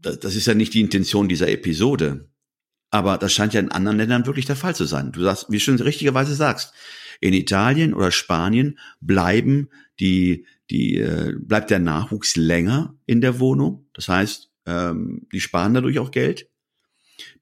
Das, 0.00 0.20
das 0.20 0.36
ist 0.36 0.46
ja 0.46 0.54
nicht 0.54 0.74
die 0.74 0.80
Intention 0.80 1.28
dieser 1.28 1.48
Episode. 1.48 2.28
Aber 2.90 3.18
das 3.18 3.32
scheint 3.32 3.54
ja 3.54 3.60
in 3.60 3.70
anderen 3.70 3.98
Ländern 3.98 4.26
wirklich 4.26 4.46
der 4.46 4.56
Fall 4.56 4.74
zu 4.74 4.84
sein. 4.84 5.12
Du 5.12 5.22
sagst, 5.22 5.46
wie 5.48 5.58
du 5.58 5.60
schon 5.60 5.80
richtigerweise 5.80 6.34
sagst, 6.34 6.72
in 7.20 7.34
Italien 7.34 7.94
oder 7.94 8.10
Spanien 8.10 8.78
bleiben 9.00 9.68
die, 10.00 10.46
die, 10.70 10.96
äh, 10.96 11.34
bleibt 11.38 11.70
der 11.70 11.78
Nachwuchs 11.78 12.36
länger 12.36 12.94
in 13.06 13.20
der 13.20 13.38
Wohnung. 13.38 13.86
Das 13.92 14.08
heißt, 14.08 14.50
ähm, 14.66 15.26
die 15.32 15.40
sparen 15.40 15.74
dadurch 15.74 15.98
auch 15.98 16.10
Geld 16.10 16.49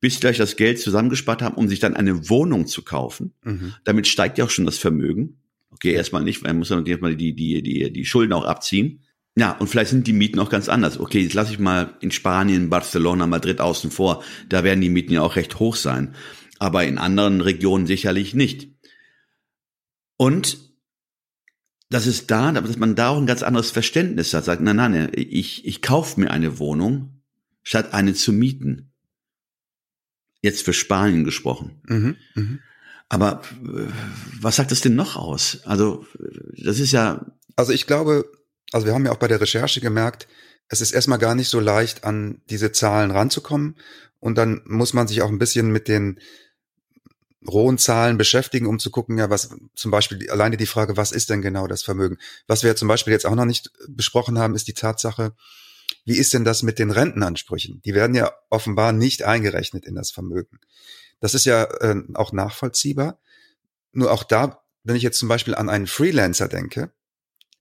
bis 0.00 0.14
sie 0.14 0.20
gleich 0.20 0.38
das 0.38 0.56
Geld 0.56 0.80
zusammengespart 0.80 1.42
haben, 1.42 1.56
um 1.56 1.68
sich 1.68 1.80
dann 1.80 1.96
eine 1.96 2.28
Wohnung 2.28 2.66
zu 2.66 2.82
kaufen. 2.82 3.32
Mhm. 3.44 3.74
Damit 3.84 4.06
steigt 4.06 4.38
ja 4.38 4.44
auch 4.44 4.50
schon 4.50 4.66
das 4.66 4.78
Vermögen. 4.78 5.38
Okay, 5.70 5.92
erstmal 5.92 6.24
nicht, 6.24 6.42
weil 6.42 6.50
man 6.50 6.60
muss 6.60 6.68
dann 6.68 6.86
erstmal 6.86 7.16
die, 7.16 7.34
die, 7.34 7.62
die, 7.62 7.92
die 7.92 8.04
Schulden 8.04 8.32
auch 8.32 8.44
abziehen. 8.44 9.02
Ja, 9.36 9.52
und 9.52 9.68
vielleicht 9.68 9.90
sind 9.90 10.06
die 10.06 10.12
Mieten 10.12 10.40
auch 10.40 10.50
ganz 10.50 10.68
anders. 10.68 10.98
Okay, 10.98 11.20
jetzt 11.20 11.34
lasse 11.34 11.52
ich 11.52 11.58
mal 11.58 11.94
in 12.00 12.10
Spanien, 12.10 12.70
Barcelona, 12.70 13.26
Madrid 13.26 13.60
außen 13.60 13.90
vor. 13.90 14.24
Da 14.48 14.64
werden 14.64 14.80
die 14.80 14.88
Mieten 14.88 15.12
ja 15.12 15.22
auch 15.22 15.36
recht 15.36 15.60
hoch 15.60 15.76
sein. 15.76 16.14
Aber 16.58 16.84
in 16.84 16.98
anderen 16.98 17.40
Regionen 17.40 17.86
sicherlich 17.86 18.34
nicht. 18.34 18.68
Und 20.16 20.58
das 21.88 22.06
ist 22.06 22.30
da, 22.30 22.50
dass 22.50 22.78
man 22.78 22.96
da 22.96 23.10
auch 23.10 23.18
ein 23.18 23.26
ganz 23.26 23.44
anderes 23.44 23.70
Verständnis 23.70 24.34
hat. 24.34 24.44
Sagt, 24.44 24.60
nein, 24.60 24.76
nein, 24.76 25.10
ich, 25.14 25.64
ich 25.64 25.82
kaufe 25.82 26.18
mir 26.20 26.30
eine 26.30 26.58
Wohnung, 26.58 27.22
statt 27.62 27.94
eine 27.94 28.14
zu 28.14 28.32
mieten 28.32 28.87
jetzt 30.40 30.64
für 30.64 30.72
Spanien 30.72 31.24
gesprochen. 31.24 31.80
Mhm, 31.86 32.16
mh. 32.34 32.58
Aber 33.08 33.42
äh, 33.62 33.86
was 34.40 34.56
sagt 34.56 34.70
das 34.70 34.80
denn 34.80 34.94
noch 34.94 35.16
aus? 35.16 35.60
Also 35.64 36.06
das 36.56 36.78
ist 36.78 36.92
ja. 36.92 37.26
Also 37.56 37.72
ich 37.72 37.86
glaube, 37.86 38.30
also 38.72 38.86
wir 38.86 38.94
haben 38.94 39.04
ja 39.04 39.12
auch 39.12 39.18
bei 39.18 39.28
der 39.28 39.40
Recherche 39.40 39.80
gemerkt, 39.80 40.28
es 40.68 40.80
ist 40.80 40.92
erstmal 40.92 41.18
gar 41.18 41.34
nicht 41.34 41.48
so 41.48 41.60
leicht, 41.60 42.04
an 42.04 42.42
diese 42.50 42.72
Zahlen 42.72 43.10
ranzukommen. 43.10 43.76
Und 44.20 44.36
dann 44.36 44.62
muss 44.66 44.92
man 44.92 45.08
sich 45.08 45.22
auch 45.22 45.28
ein 45.28 45.38
bisschen 45.38 45.70
mit 45.70 45.88
den 45.88 46.20
rohen 47.46 47.78
Zahlen 47.78 48.18
beschäftigen, 48.18 48.66
um 48.66 48.78
zu 48.78 48.90
gucken, 48.90 49.16
ja, 49.16 49.30
was 49.30 49.50
zum 49.74 49.90
Beispiel 49.90 50.28
alleine 50.30 50.56
die 50.56 50.66
Frage, 50.66 50.96
was 50.96 51.12
ist 51.12 51.30
denn 51.30 51.40
genau 51.40 51.66
das 51.66 51.82
Vermögen? 51.82 52.18
Was 52.46 52.62
wir 52.62 52.76
zum 52.76 52.88
Beispiel 52.88 53.12
jetzt 53.12 53.26
auch 53.26 53.34
noch 53.34 53.44
nicht 53.44 53.70
besprochen 53.88 54.38
haben, 54.38 54.54
ist 54.54 54.68
die 54.68 54.74
Tatsache, 54.74 55.34
wie 56.08 56.16
ist 56.16 56.32
denn 56.32 56.44
das 56.44 56.62
mit 56.62 56.78
den 56.78 56.90
Rentenansprüchen? 56.90 57.82
Die 57.84 57.92
werden 57.92 58.16
ja 58.16 58.32
offenbar 58.48 58.92
nicht 58.92 59.24
eingerechnet 59.24 59.84
in 59.84 59.94
das 59.94 60.10
Vermögen. 60.10 60.58
Das 61.20 61.34
ist 61.34 61.44
ja 61.44 61.64
äh, 61.64 62.02
auch 62.14 62.32
nachvollziehbar. 62.32 63.20
Nur 63.92 64.10
auch 64.10 64.24
da, 64.24 64.64
wenn 64.84 64.96
ich 64.96 65.02
jetzt 65.02 65.18
zum 65.18 65.28
Beispiel 65.28 65.54
an 65.54 65.68
einen 65.68 65.86
Freelancer 65.86 66.48
denke, 66.48 66.92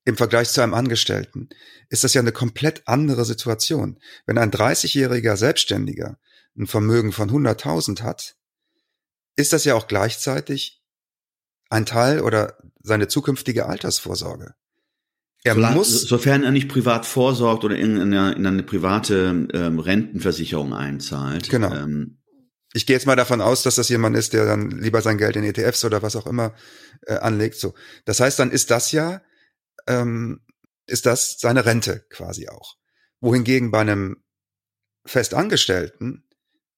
im 0.06 0.16
Vergleich 0.16 0.50
zu 0.50 0.62
einem 0.62 0.74
Angestellten, 0.74 1.50
ist 1.90 2.06
das 2.06 2.14
ja 2.14 2.22
eine 2.22 2.32
komplett 2.32 2.88
andere 2.88 3.26
Situation. 3.26 4.00
Wenn 4.26 4.38
ein 4.38 4.52
30-jähriger 4.52 5.36
Selbstständiger 5.36 6.18
ein 6.58 6.68
Vermögen 6.68 7.12
von 7.12 7.30
100.000 7.30 8.02
hat, 8.02 8.38
ist 9.36 9.52
das 9.52 9.66
ja 9.66 9.76
auch 9.76 9.90
gleichzeitig 9.90 10.82
ein 11.70 11.86
Teil 11.86 12.22
oder 12.22 12.58
seine 12.82 13.10
zukünftige 13.10 13.66
Altersvorsorge. 13.66 14.56
Er 15.48 15.54
Solange, 15.54 15.76
muss, 15.76 16.02
sofern 16.02 16.44
er 16.44 16.52
nicht 16.52 16.68
privat 16.68 17.06
vorsorgt 17.06 17.64
oder 17.64 17.76
in, 17.76 17.96
in, 17.98 18.14
eine, 18.14 18.34
in 18.34 18.46
eine 18.46 18.64
private 18.64 19.48
ähm, 19.54 19.80
Rentenversicherung 19.80 20.74
einzahlt. 20.74 21.50
Genau. 21.50 21.74
Ähm, 21.74 22.18
ich 22.74 22.86
gehe 22.86 22.96
jetzt 22.96 23.06
mal 23.06 23.16
davon 23.16 23.42
aus, 23.42 23.64
dass 23.64 23.76
das 23.76 23.90
jemand 23.90 24.18
ist, 24.18 24.34
der 24.34 24.46
dann 24.46 24.72
lieber 24.72 25.02
sein 25.02 25.18
Geld 25.18 25.36
in 25.36 25.44
ETFs 25.44 25.86
oder 25.86 26.02
was 26.02 26.16
auch 26.16 26.28
immer 26.28 26.54
äh, 27.06 27.16
anlegt. 27.16 27.56
So, 27.56 27.74
das 28.06 28.20
heißt, 28.20 28.38
dann 28.40 28.52
ist 28.52 28.72
das 28.72 28.92
ja 28.92 29.22
ähm, 29.88 30.42
ist 30.86 31.06
das 31.06 31.38
seine 31.40 31.66
Rente 31.66 32.06
quasi 32.10 32.48
auch. 32.50 32.78
Wohingegen 33.20 33.72
bei 33.72 33.82
einem 33.82 34.24
Festangestellten, 35.06 36.28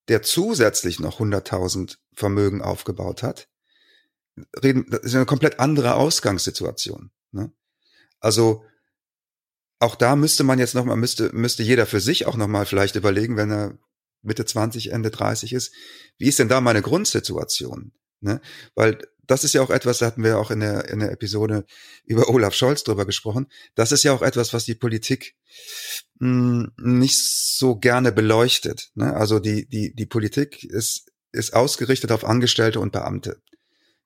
der 0.07 0.21
zusätzlich 0.21 0.99
noch 0.99 1.19
100.000 1.19 1.97
Vermögen 2.13 2.61
aufgebaut 2.61 3.23
hat, 3.23 3.49
reden, 4.63 4.85
das 4.89 5.01
ist 5.01 5.15
eine 5.15 5.25
komplett 5.25 5.59
andere 5.59 5.95
Ausgangssituation. 5.95 7.11
Ne? 7.31 7.51
Also 8.19 8.63
auch 9.79 9.95
da 9.95 10.15
müsste 10.15 10.43
man 10.43 10.59
jetzt 10.59 10.75
nochmal, 10.75 10.97
müsste, 10.97 11.29
müsste 11.33 11.63
jeder 11.63 11.85
für 11.85 12.01
sich 12.01 12.25
auch 12.25 12.35
nochmal 12.35 12.65
vielleicht 12.65 12.95
überlegen, 12.95 13.37
wenn 13.37 13.51
er 13.51 13.77
Mitte 14.21 14.45
20, 14.45 14.91
Ende 14.91 15.11
30 15.11 15.53
ist, 15.53 15.73
wie 16.17 16.27
ist 16.27 16.39
denn 16.39 16.49
da 16.49 16.59
meine 16.59 16.81
Grundsituation? 16.81 17.93
Ne? 18.19 18.41
Weil 18.75 18.99
das 19.29 19.43
ist 19.43 19.53
ja 19.53 19.61
auch 19.61 19.69
etwas, 19.69 19.99
da 19.99 20.07
hatten 20.07 20.23
wir 20.23 20.39
auch 20.39 20.51
in 20.51 20.59
der, 20.59 20.89
in 20.89 20.99
der 20.99 21.11
Episode 21.11 21.65
über 22.03 22.29
Olaf 22.29 22.53
Scholz 22.53 22.83
drüber 22.83 23.05
gesprochen. 23.05 23.47
Das 23.75 23.91
ist 23.91 24.03
ja 24.03 24.11
auch 24.11 24.23
etwas, 24.23 24.53
was 24.53 24.65
die 24.65 24.75
Politik 24.75 25.35
mh, 26.19 26.71
hm, 26.77 26.97
nicht 26.97 27.19
so 27.19 27.75
gerne 27.75 28.11
beleuchtet. 28.11 28.89
Ne? 28.95 29.15
Also 29.15 29.39
die, 29.39 29.67
die, 29.67 29.93
die 29.93 30.05
Politik 30.07 30.63
ist, 30.63 31.11
ist 31.31 31.53
ausgerichtet 31.53 32.11
auf 32.11 32.25
Angestellte 32.25 32.79
und 32.79 32.91
Beamte. 32.91 33.41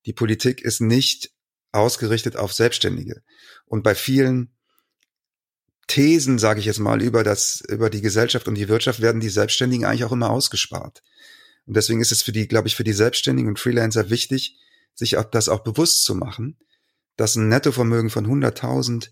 Die 0.05 0.13
Politik 0.13 0.61
ist 0.61 0.81
nicht 0.81 1.31
ausgerichtet 1.73 2.35
auf 2.35 2.53
Selbstständige. 2.53 3.21
Und 3.65 3.83
bei 3.83 3.95
vielen 3.95 4.53
Thesen, 5.87 6.39
sage 6.39 6.59
ich 6.59 6.65
jetzt 6.65 6.79
mal, 6.79 7.01
über 7.01 7.23
das, 7.23 7.61
über 7.67 7.89
die 7.89 8.01
Gesellschaft 8.01 8.47
und 8.47 8.55
die 8.55 8.69
Wirtschaft 8.69 9.01
werden 9.01 9.19
die 9.19 9.29
Selbstständigen 9.29 9.85
eigentlich 9.85 10.05
auch 10.05 10.11
immer 10.11 10.29
ausgespart. 10.29 11.03
Und 11.65 11.75
deswegen 11.75 12.01
ist 12.01 12.11
es 12.11 12.21
für 12.21 12.31
die, 12.31 12.47
glaube 12.47 12.67
ich, 12.67 12.75
für 12.75 12.83
die 12.83 12.93
Selbstständigen 12.93 13.49
und 13.49 13.59
Freelancer 13.59 14.09
wichtig, 14.09 14.57
sich 14.95 15.17
das 15.31 15.49
auch 15.49 15.61
bewusst 15.61 16.03
zu 16.03 16.15
machen, 16.15 16.57
dass 17.15 17.35
ein 17.35 17.49
Nettovermögen 17.49 18.09
von 18.09 18.25
100.000 18.25 19.09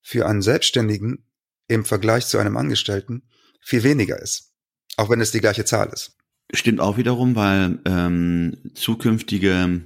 für 0.00 0.26
einen 0.26 0.42
Selbstständigen 0.42 1.26
im 1.68 1.84
Vergleich 1.84 2.26
zu 2.26 2.38
einem 2.38 2.56
Angestellten 2.56 3.22
viel 3.60 3.82
weniger 3.82 4.20
ist. 4.20 4.52
Auch 4.96 5.10
wenn 5.10 5.20
es 5.20 5.32
die 5.32 5.40
gleiche 5.40 5.64
Zahl 5.64 5.88
ist. 5.92 6.16
Stimmt 6.52 6.80
auch 6.80 6.98
wiederum, 6.98 7.34
weil 7.36 7.80
ähm, 7.86 8.70
zukünftige 8.74 9.82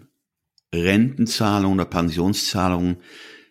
Rentenzahlungen 0.75 1.81
oder 1.81 1.89
Pensionszahlungen 1.89 2.99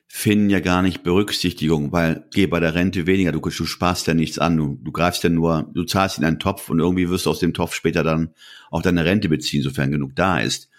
finden 0.07 0.49
ja 0.49 0.61
gar 0.61 0.81
nicht 0.81 1.03
Berücksichtigung, 1.03 1.91
weil 1.91 2.25
geh 2.31 2.47
bei 2.47 2.59
der 2.59 2.73
Rente 2.73 3.05
weniger, 3.05 3.31
du, 3.31 3.39
du 3.39 3.65
sparst 3.65 4.07
ja 4.07 4.13
nichts 4.13 4.39
an, 4.39 4.55
du, 4.55 4.79
du 4.81 4.91
greifst 4.91 5.23
ja 5.23 5.29
nur, 5.29 5.69
du 5.73 5.83
zahlst 5.83 6.17
in 6.17 6.25
einen 6.25 6.39
Topf 6.39 6.69
und 6.69 6.79
irgendwie 6.79 7.09
wirst 7.09 7.25
du 7.25 7.29
aus 7.29 7.39
dem 7.39 7.53
Topf 7.53 7.75
später 7.75 8.03
dann 8.03 8.33
auch 8.71 8.81
deine 8.81 9.03
Rente 9.03 9.29
beziehen, 9.29 9.63
sofern 9.63 9.91
genug 9.91 10.15
da 10.15 10.39
ist. 10.39 10.69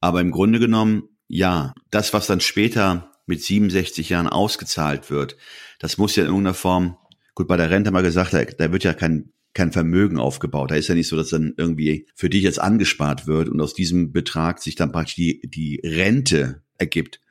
Aber 0.00 0.20
im 0.20 0.30
Grunde 0.30 0.58
genommen, 0.58 1.04
ja, 1.28 1.74
das, 1.90 2.12
was 2.12 2.26
dann 2.26 2.40
später 2.40 3.12
mit 3.26 3.42
67 3.42 4.08
Jahren 4.08 4.28
ausgezahlt 4.28 5.10
wird, 5.10 5.36
das 5.78 5.98
muss 5.98 6.16
ja 6.16 6.22
in 6.22 6.28
irgendeiner 6.28 6.54
Form, 6.54 6.96
gut, 7.34 7.48
bei 7.48 7.56
der 7.56 7.70
Rente 7.70 7.88
haben 7.88 7.94
wir 7.94 8.02
gesagt, 8.02 8.32
da, 8.32 8.44
da 8.44 8.72
wird 8.72 8.84
ja 8.84 8.94
kein, 8.94 9.32
kein 9.56 9.72
Vermögen 9.72 10.18
aufgebaut. 10.18 10.70
Da 10.70 10.74
ist 10.74 10.88
ja 10.88 10.94
nicht 10.94 11.08
so, 11.08 11.16
dass 11.16 11.30
dann 11.30 11.54
irgendwie 11.56 12.06
für 12.14 12.28
dich 12.28 12.42
jetzt 12.42 12.60
angespart 12.60 13.26
wird 13.26 13.48
und 13.48 13.58
aus 13.60 13.72
diesem 13.72 14.12
Betrag 14.12 14.60
sich 14.60 14.74
dann 14.74 14.92
praktisch 14.92 15.14
die, 15.14 15.40
die 15.44 15.80
Rente 15.82 16.62
ergibt. 16.76 17.22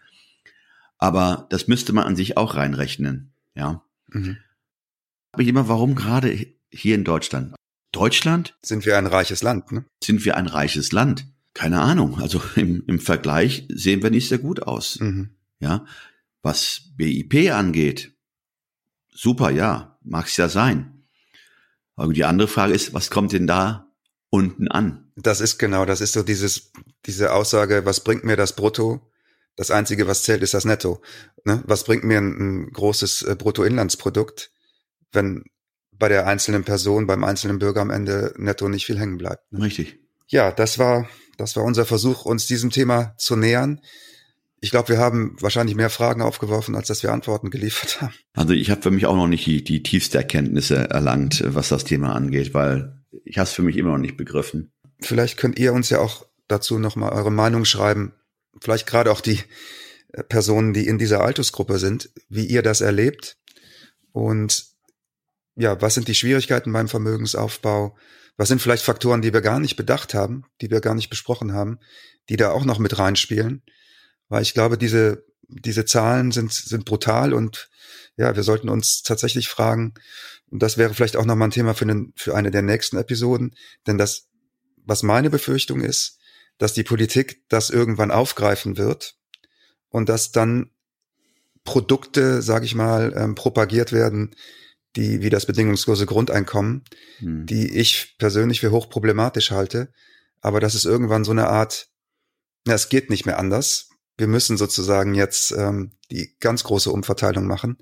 Aber 0.97 1.45
das 1.51 1.67
müsste 1.67 1.93
man 1.93 2.05
an 2.05 2.15
sich 2.15 2.35
auch 2.35 2.55
reinrechnen, 2.55 3.31
ja. 3.53 3.83
Mhm. 4.07 4.37
Aber 5.33 5.43
ich 5.43 5.47
immer, 5.47 5.67
warum 5.67 5.93
gerade 5.93 6.35
hier 6.71 6.95
in 6.95 7.03
Deutschland? 7.03 7.53
Deutschland? 7.91 8.57
Sind 8.63 8.87
wir 8.87 8.97
ein 8.97 9.05
reiches 9.05 9.43
Land, 9.43 9.71
ne? 9.71 9.85
Sind 10.03 10.25
wir 10.25 10.35
ein 10.35 10.47
reiches 10.47 10.91
Land? 10.91 11.27
Keine 11.53 11.81
Ahnung. 11.81 12.19
Also 12.19 12.41
im, 12.55 12.83
im 12.87 12.99
Vergleich 12.99 13.67
sehen 13.69 14.01
wir 14.01 14.09
nicht 14.09 14.29
sehr 14.29 14.39
gut 14.39 14.63
aus. 14.63 14.99
Mhm. 14.99 15.29
Ja. 15.59 15.85
Was 16.41 16.89
BIP 16.95 17.51
angeht, 17.51 18.13
super, 19.13 19.51
ja, 19.51 19.99
mag's 20.01 20.37
ja 20.37 20.49
sein. 20.49 20.94
Aber 21.95 22.13
die 22.13 22.25
andere 22.25 22.47
Frage 22.47 22.73
ist, 22.73 22.93
was 22.93 23.09
kommt 23.09 23.31
denn 23.31 23.47
da 23.47 23.91
unten 24.29 24.67
an? 24.67 25.11
Das 25.15 25.39
ist 25.39 25.57
genau, 25.57 25.85
das 25.85 26.01
ist 26.01 26.13
so 26.13 26.23
dieses, 26.23 26.71
diese 27.05 27.33
Aussage, 27.33 27.85
was 27.85 28.03
bringt 28.03 28.23
mir 28.23 28.35
das 28.35 28.53
Brutto? 28.53 29.11
Das 29.55 29.71
Einzige, 29.71 30.05
was 30.07 30.23
zählt, 30.23 30.43
ist 30.43 30.53
das 30.53 30.65
Netto. 30.65 31.01
Ne? 31.45 31.63
Was 31.65 31.85
bringt 31.85 32.03
mir 32.03 32.17
ein, 32.17 32.65
ein 32.65 32.71
großes 32.71 33.21
äh, 33.21 33.35
Bruttoinlandsprodukt, 33.37 34.51
wenn 35.13 35.45
bei 35.93 36.09
der 36.09 36.27
einzelnen 36.27 36.65
Person, 36.65 37.07
beim 37.07 37.23
einzelnen 37.23 37.59
Bürger 37.59 37.79
am 37.79 37.89
Ende 37.89 38.33
netto 38.37 38.67
nicht 38.67 38.85
viel 38.85 38.99
hängen 38.99 39.17
bleibt? 39.17 39.49
Ne? 39.53 39.63
Richtig. 39.63 39.99
Ja, 40.27 40.51
das 40.51 40.77
war, 40.77 41.07
das 41.37 41.55
war 41.55 41.63
unser 41.63 41.85
Versuch, 41.85 42.25
uns 42.25 42.47
diesem 42.47 42.71
Thema 42.71 43.15
zu 43.17 43.37
nähern. 43.37 43.79
Ich 44.61 44.71
glaube, 44.71 44.89
wir 44.89 44.97
haben 44.97 45.35
wahrscheinlich 45.39 45.75
mehr 45.75 45.89
Fragen 45.89 46.21
aufgeworfen, 46.21 46.75
als 46.75 46.87
dass 46.87 47.03
wir 47.03 47.11
Antworten 47.11 47.49
geliefert 47.49 48.01
haben. 48.01 48.13
Also 48.33 48.53
ich 48.53 48.71
habe 48.71 48.81
für 48.81 48.91
mich 48.91 49.05
auch 49.05 49.15
noch 49.15 49.27
nicht 49.27 49.45
die, 49.45 49.63
die 49.63 49.83
tiefste 49.83 50.17
Erkenntnisse 50.17 50.89
erlangt, 50.89 51.43
was 51.45 51.69
das 51.69 51.83
Thema 51.83 52.15
angeht, 52.15 52.53
weil 52.53 53.03
ich 53.23 53.37
habe 53.37 53.47
es 53.47 53.53
für 53.53 53.63
mich 53.63 53.77
immer 53.77 53.91
noch 53.91 53.97
nicht 53.97 54.17
begriffen. 54.17 54.71
Vielleicht 55.01 55.37
könnt 55.37 55.59
ihr 55.59 55.73
uns 55.73 55.89
ja 55.89 55.99
auch 55.99 56.25
dazu 56.47 56.79
nochmal 56.79 57.11
eure 57.11 57.31
Meinung 57.31 57.65
schreiben, 57.65 58.13
vielleicht 58.61 58.87
gerade 58.87 59.11
auch 59.11 59.21
die 59.21 59.39
äh, 60.13 60.23
Personen, 60.23 60.73
die 60.73 60.87
in 60.87 60.97
dieser 60.97 61.21
Altersgruppe 61.21 61.79
sind, 61.79 62.09
wie 62.29 62.45
ihr 62.45 62.61
das 62.61 62.81
erlebt 62.81 63.37
und 64.11 64.75
ja, 65.57 65.81
was 65.81 65.93
sind 65.93 66.07
die 66.07 66.15
Schwierigkeiten 66.15 66.71
beim 66.71 66.87
Vermögensaufbau? 66.87 67.97
Was 68.37 68.49
sind 68.49 68.61
vielleicht 68.61 68.83
Faktoren, 68.83 69.21
die 69.21 69.33
wir 69.33 69.41
gar 69.41 69.59
nicht 69.59 69.75
bedacht 69.75 70.13
haben, 70.13 70.45
die 70.61 70.69
wir 70.69 70.81
gar 70.81 70.95
nicht 70.95 71.09
besprochen 71.09 71.53
haben, 71.53 71.79
die 72.29 72.37
da 72.37 72.51
auch 72.51 72.65
noch 72.65 72.79
mit 72.79 72.97
reinspielen? 72.97 73.63
Weil 74.29 74.41
ich 74.41 74.53
glaube, 74.53 74.77
diese, 74.77 75.25
diese 75.47 75.85
Zahlen 75.85 76.31
sind, 76.31 76.51
sind 76.51 76.85
brutal 76.85 77.33
und 77.33 77.69
ja, 78.17 78.35
wir 78.35 78.43
sollten 78.43 78.69
uns 78.69 79.03
tatsächlich 79.03 79.49
fragen, 79.49 79.93
und 80.49 80.61
das 80.61 80.77
wäre 80.77 80.93
vielleicht 80.93 81.17
auch 81.17 81.25
nochmal 81.25 81.49
ein 81.49 81.51
Thema 81.51 81.73
für, 81.73 81.85
den, 81.85 82.13
für 82.15 82.35
eine 82.35 82.51
der 82.51 82.61
nächsten 82.61 82.97
Episoden, 82.97 83.55
denn 83.87 83.97
das, 83.97 84.27
was 84.77 85.03
meine 85.03 85.29
Befürchtung 85.29 85.81
ist, 85.81 86.19
dass 86.57 86.73
die 86.73 86.83
Politik 86.83 87.43
das 87.49 87.69
irgendwann 87.69 88.11
aufgreifen 88.11 88.77
wird 88.77 89.17
und 89.89 90.07
dass 90.07 90.31
dann 90.31 90.71
Produkte, 91.63 92.41
sage 92.41 92.65
ich 92.65 92.75
mal, 92.75 93.13
ähm, 93.17 93.35
propagiert 93.35 93.91
werden, 93.91 94.35
die 94.95 95.21
wie 95.21 95.29
das 95.29 95.45
bedingungslose 95.45 96.05
Grundeinkommen, 96.05 96.83
hm. 97.17 97.45
die 97.45 97.75
ich 97.75 98.15
persönlich 98.17 98.61
für 98.61 98.71
hochproblematisch 98.71 99.51
halte. 99.51 99.91
Aber 100.41 100.59
das 100.59 100.75
ist 100.75 100.85
irgendwann 100.85 101.25
so 101.25 101.31
eine 101.31 101.47
Art, 101.47 101.89
na, 102.65 102.73
es 102.73 102.87
geht 102.87 103.09
nicht 103.09 103.25
mehr 103.25 103.39
anders. 103.39 103.89
Wir 104.17 104.27
müssen 104.27 104.57
sozusagen 104.57 105.13
jetzt 105.13 105.51
ähm, 105.51 105.91
die 106.11 106.35
ganz 106.39 106.63
große 106.63 106.91
Umverteilung 106.91 107.47
machen, 107.47 107.77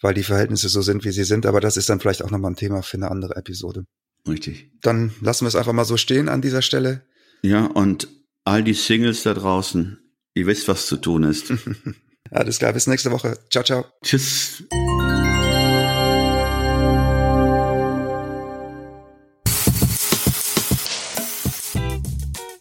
weil 0.00 0.14
die 0.14 0.24
Verhältnisse 0.24 0.68
so 0.68 0.82
sind, 0.82 1.04
wie 1.04 1.12
sie 1.12 1.24
sind. 1.24 1.46
Aber 1.46 1.60
das 1.60 1.76
ist 1.76 1.88
dann 1.88 2.00
vielleicht 2.00 2.22
auch 2.24 2.30
nochmal 2.30 2.52
ein 2.52 2.56
Thema 2.56 2.82
für 2.82 2.96
eine 2.96 3.10
andere 3.10 3.36
Episode. 3.36 3.86
Richtig. 4.28 4.72
Dann 4.82 5.12
lassen 5.20 5.44
wir 5.44 5.48
es 5.48 5.56
einfach 5.56 5.72
mal 5.72 5.84
so 5.84 5.96
stehen 5.96 6.28
an 6.28 6.42
dieser 6.42 6.62
Stelle. 6.62 7.02
Ja, 7.42 7.66
und 7.66 8.08
all 8.44 8.64
die 8.64 8.74
Singles 8.74 9.22
da 9.22 9.34
draußen, 9.34 9.98
ihr 10.34 10.46
wisst, 10.46 10.68
was 10.68 10.86
zu 10.86 10.96
tun 10.96 11.22
ist. 11.22 11.52
Alles 12.30 12.58
klar, 12.58 12.72
bis 12.72 12.88
nächste 12.88 13.12
Woche. 13.12 13.38
Ciao, 13.50 13.62
ciao. 13.62 13.86
Tschüss. 14.02 14.64